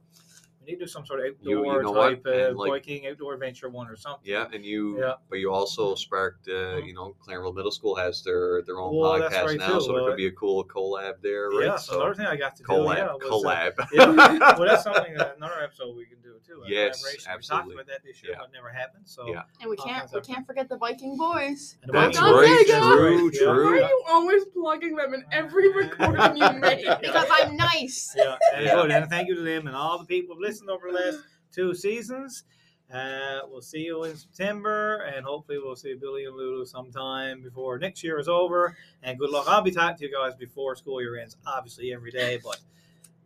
We 0.66 0.72
need 0.72 0.78
to 0.80 0.84
do 0.86 0.88
some 0.88 1.06
sort 1.06 1.20
of 1.20 1.26
You- 1.40 1.64
you 1.64 1.70
outdoor 1.70 1.82
know 1.82 1.94
type 1.94 2.26
uh, 2.26 2.30
And, 2.48 2.56
like- 2.56 2.70
biking, 2.72 3.06
outdoor 3.06 3.34
adventure 3.34 3.68
one 3.68 3.88
or 3.88 3.96
something. 3.96 4.28
Yeah, 4.28 4.48
and 4.52 4.64
you, 4.64 4.98
Yeah. 5.00 5.14
but 5.30 5.38
you 5.38 5.52
also 5.52 5.94
sparked, 5.94 6.48
uh, 6.48 6.78
you 6.78 6.92
know, 6.92 7.14
Clareville 7.20 7.52
Middle 7.52 7.70
School 7.70 7.94
has 7.96 8.22
their 8.24 8.62
their 8.62 8.78
own 8.80 8.96
Well, 8.96 9.12
podcast 9.20 9.44
right, 9.46 9.58
now, 9.58 9.74
too. 9.74 9.80
so 9.80 9.86
there 9.92 9.94
Well, 10.02 10.06
could 10.08 10.16
be 10.16 10.26
a 10.26 10.32
cool 10.32 10.64
collab 10.64 11.20
there, 11.22 11.50
right? 11.50 11.66
Yeah, 11.66 11.76
so 11.76 12.00
another 12.00 12.14
thing 12.14 12.26
I 12.26 12.36
got 12.36 12.56
to 12.56 12.62
do, 12.62 12.68
collab, 12.68 12.96
yeah, 12.96 13.12
was, 13.14 13.22
uh, 13.22 13.30
collab. 13.30 13.88
yeah, 13.92 14.58
well, 14.58 14.68
that's 14.68 14.82
something 14.84 15.14
that 15.14 15.36
another 15.36 15.62
episode 15.62 15.94
we 15.96 16.06
can 16.06 16.20
do 16.20 16.34
too. 16.44 16.62
a 16.64 16.68
Yes, 16.68 16.98
collaboration. 17.00 17.24
We 17.28 17.34
absolutely. 17.34 17.46
talked 17.46 17.72
about 17.74 17.86
that 17.86 18.04
this 18.04 18.22
year, 18.22 18.32
Yeah. 18.32 18.38
but 18.40 18.52
never 18.52 18.68
happened. 18.70 19.04
So 19.06 19.28
Yeah. 19.28 19.42
And 19.60 19.70
we 19.70 19.76
can't 19.76 20.10
we 20.12 20.20
can't 20.20 20.46
forget 20.46 20.68
the 20.68 20.76
Viking 20.78 21.16
boys. 21.16 21.76
And 21.82 21.92
That's 21.94 22.20
right, 22.20 22.32
Boys, 22.32 22.64
true, 22.66 23.30
that's 23.30 23.38
true. 23.38 23.64
Why 23.64 23.70
are 23.72 23.88
you 23.88 24.02
always 24.08 24.44
plugging 24.46 24.96
them 24.96 25.14
in 25.14 25.24
every 25.32 25.72
recording 25.82 26.36
you 26.36 26.52
make? 26.54 26.84
Because 27.00 27.26
I'm 27.30 27.56
nice. 27.56 28.14
Yeah, 28.16 28.36
and 28.54 28.64
Yeah. 28.64 28.74
good. 28.74 28.90
And 28.90 29.10
thank 29.10 29.28
you 29.28 29.36
to 29.36 29.42
them 29.42 29.66
and 29.66 29.76
all 29.76 29.98
the 29.98 30.04
people 30.06 30.34
who've 30.36 30.44
listened 30.56 30.70
over 30.70 30.90
the 30.90 30.98
last 30.98 31.18
two 31.52 31.74
seasons. 31.74 32.44
Uh, 32.92 33.40
we'll 33.50 33.60
see 33.60 33.80
you 33.80 34.04
in 34.04 34.16
September, 34.16 35.02
and 35.14 35.26
hopefully 35.26 35.58
we'll 35.62 35.76
see 35.76 35.94
Billie 35.94 36.24
and 36.24 36.34
Lulu 36.34 36.64
sometime 36.64 37.42
before 37.42 37.78
next 37.78 38.02
year 38.02 38.18
is 38.18 38.26
over. 38.28 38.74
And 39.02 39.18
good 39.18 39.28
luck. 39.28 39.44
I'll 39.48 39.60
be 39.60 39.70
talking 39.70 39.98
to 39.98 40.04
you 40.06 40.12
guys 40.14 40.34
before 40.38 40.74
school 40.76 41.02
year 41.02 41.18
ends, 41.18 41.36
obviously 41.46 41.92
every 41.92 42.10
day, 42.10 42.38
but 42.42 42.58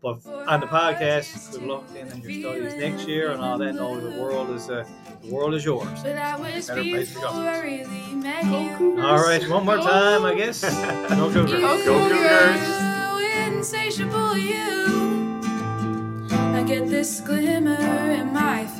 but 0.02 0.26
on 0.26 0.60
the 0.60 0.66
podcast, 0.66 1.52
good 1.52 1.62
luck 1.62 1.84
in 1.94 2.06
your 2.22 2.32
studies 2.32 2.74
next 2.74 3.06
year 3.06 3.30
and 3.32 3.40
all 3.42 3.58
that. 3.58 3.74
Know 3.74 4.00
the 4.00 4.18
world 4.18 4.50
is 4.50 4.68
uh, 4.70 4.84
the 5.22 5.32
world 5.32 5.54
is 5.54 5.64
yours. 5.64 5.86
But 6.02 6.14
that 6.14 6.40
was 6.40 6.66
Better 6.66 6.82
place 6.82 7.14
to 7.14 7.20
go. 7.20 7.60
Really 7.62 8.14
met 8.14 8.44
you. 8.44 9.00
All 9.02 9.22
right, 9.22 9.46
one 9.48 9.66
more 9.66 9.76
time, 9.76 10.24
I 10.24 10.34
guess. 10.34 10.62
Go 11.10 11.30
Cougars. 11.30 11.52
You, 11.52 11.60
Go 11.60 11.84
Cougars. 11.84 13.56
insatiable 13.56 14.38
you. 14.38 14.89
Get 16.70 16.88
this 16.88 17.20
glimmer 17.20 18.12
in 18.12 18.32
my 18.32 18.64
face, 18.64 18.79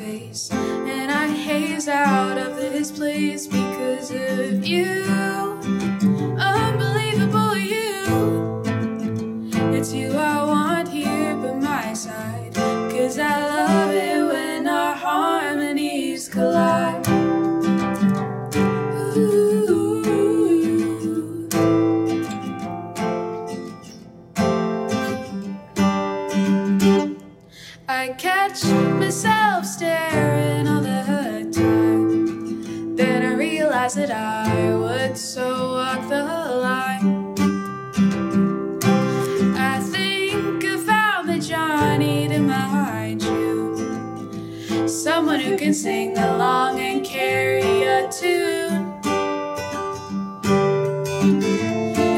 can 45.70 45.74
sing 45.76 46.18
along 46.18 46.80
and 46.80 47.04
carry 47.04 47.84
a 47.84 48.10
tune. 48.10 48.92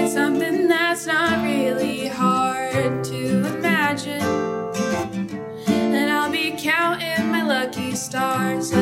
It's 0.01 0.15
something 0.15 0.69
that's 0.69 1.07
not 1.07 1.45
really 1.45 2.09
hard 2.09 3.05
to 3.05 3.47
imagine. 3.55 4.23
And 5.67 6.11
I'll 6.11 6.33
be 6.33 6.55
counting 6.57 7.31
my 7.31 7.43
lucky 7.43 7.95
stars 7.95 8.73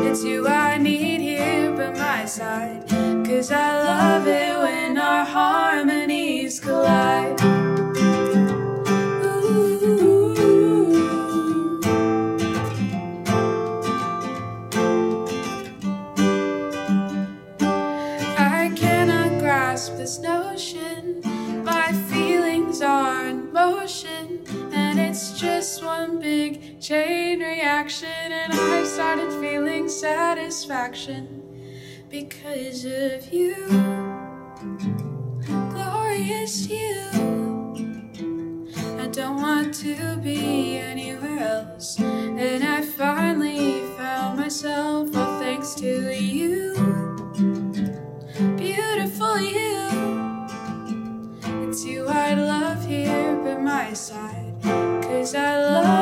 It's 0.08 0.22
you 0.24 0.46
I 0.46 0.78
need 0.78 1.20
here 1.20 1.72
by 1.72 1.90
my 1.90 2.24
side, 2.24 2.88
cause 3.26 3.50
I 3.50 3.75
And 27.86 28.52
I 28.52 28.82
started 28.82 29.30
feeling 29.40 29.88
satisfaction 29.88 31.40
because 32.10 32.84
of 32.84 33.32
you, 33.32 33.54
glorious 35.70 36.66
you. 36.66 36.98
I 38.98 39.06
don't 39.06 39.40
want 39.40 39.72
to 39.74 40.16
be 40.16 40.78
anywhere 40.78 41.38
else, 41.38 42.00
and 42.00 42.64
I 42.64 42.82
finally 42.82 43.82
found 43.96 44.40
myself 44.40 45.14
all 45.16 45.38
thanks 45.38 45.76
to 45.76 46.12
you 46.12 46.74
beautiful 48.56 49.38
you. 49.38 49.88
It's 51.62 51.84
you 51.84 52.08
I 52.08 52.34
love 52.34 52.84
here 52.84 53.36
by 53.44 53.58
my 53.58 53.92
side. 53.92 54.54
Cause 54.62 55.34
I 55.34 55.56
love 55.56 55.95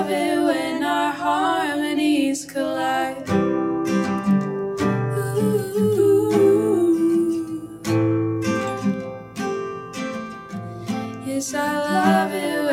I 11.53 11.59
love 11.59 12.31
harmonies 12.31 12.64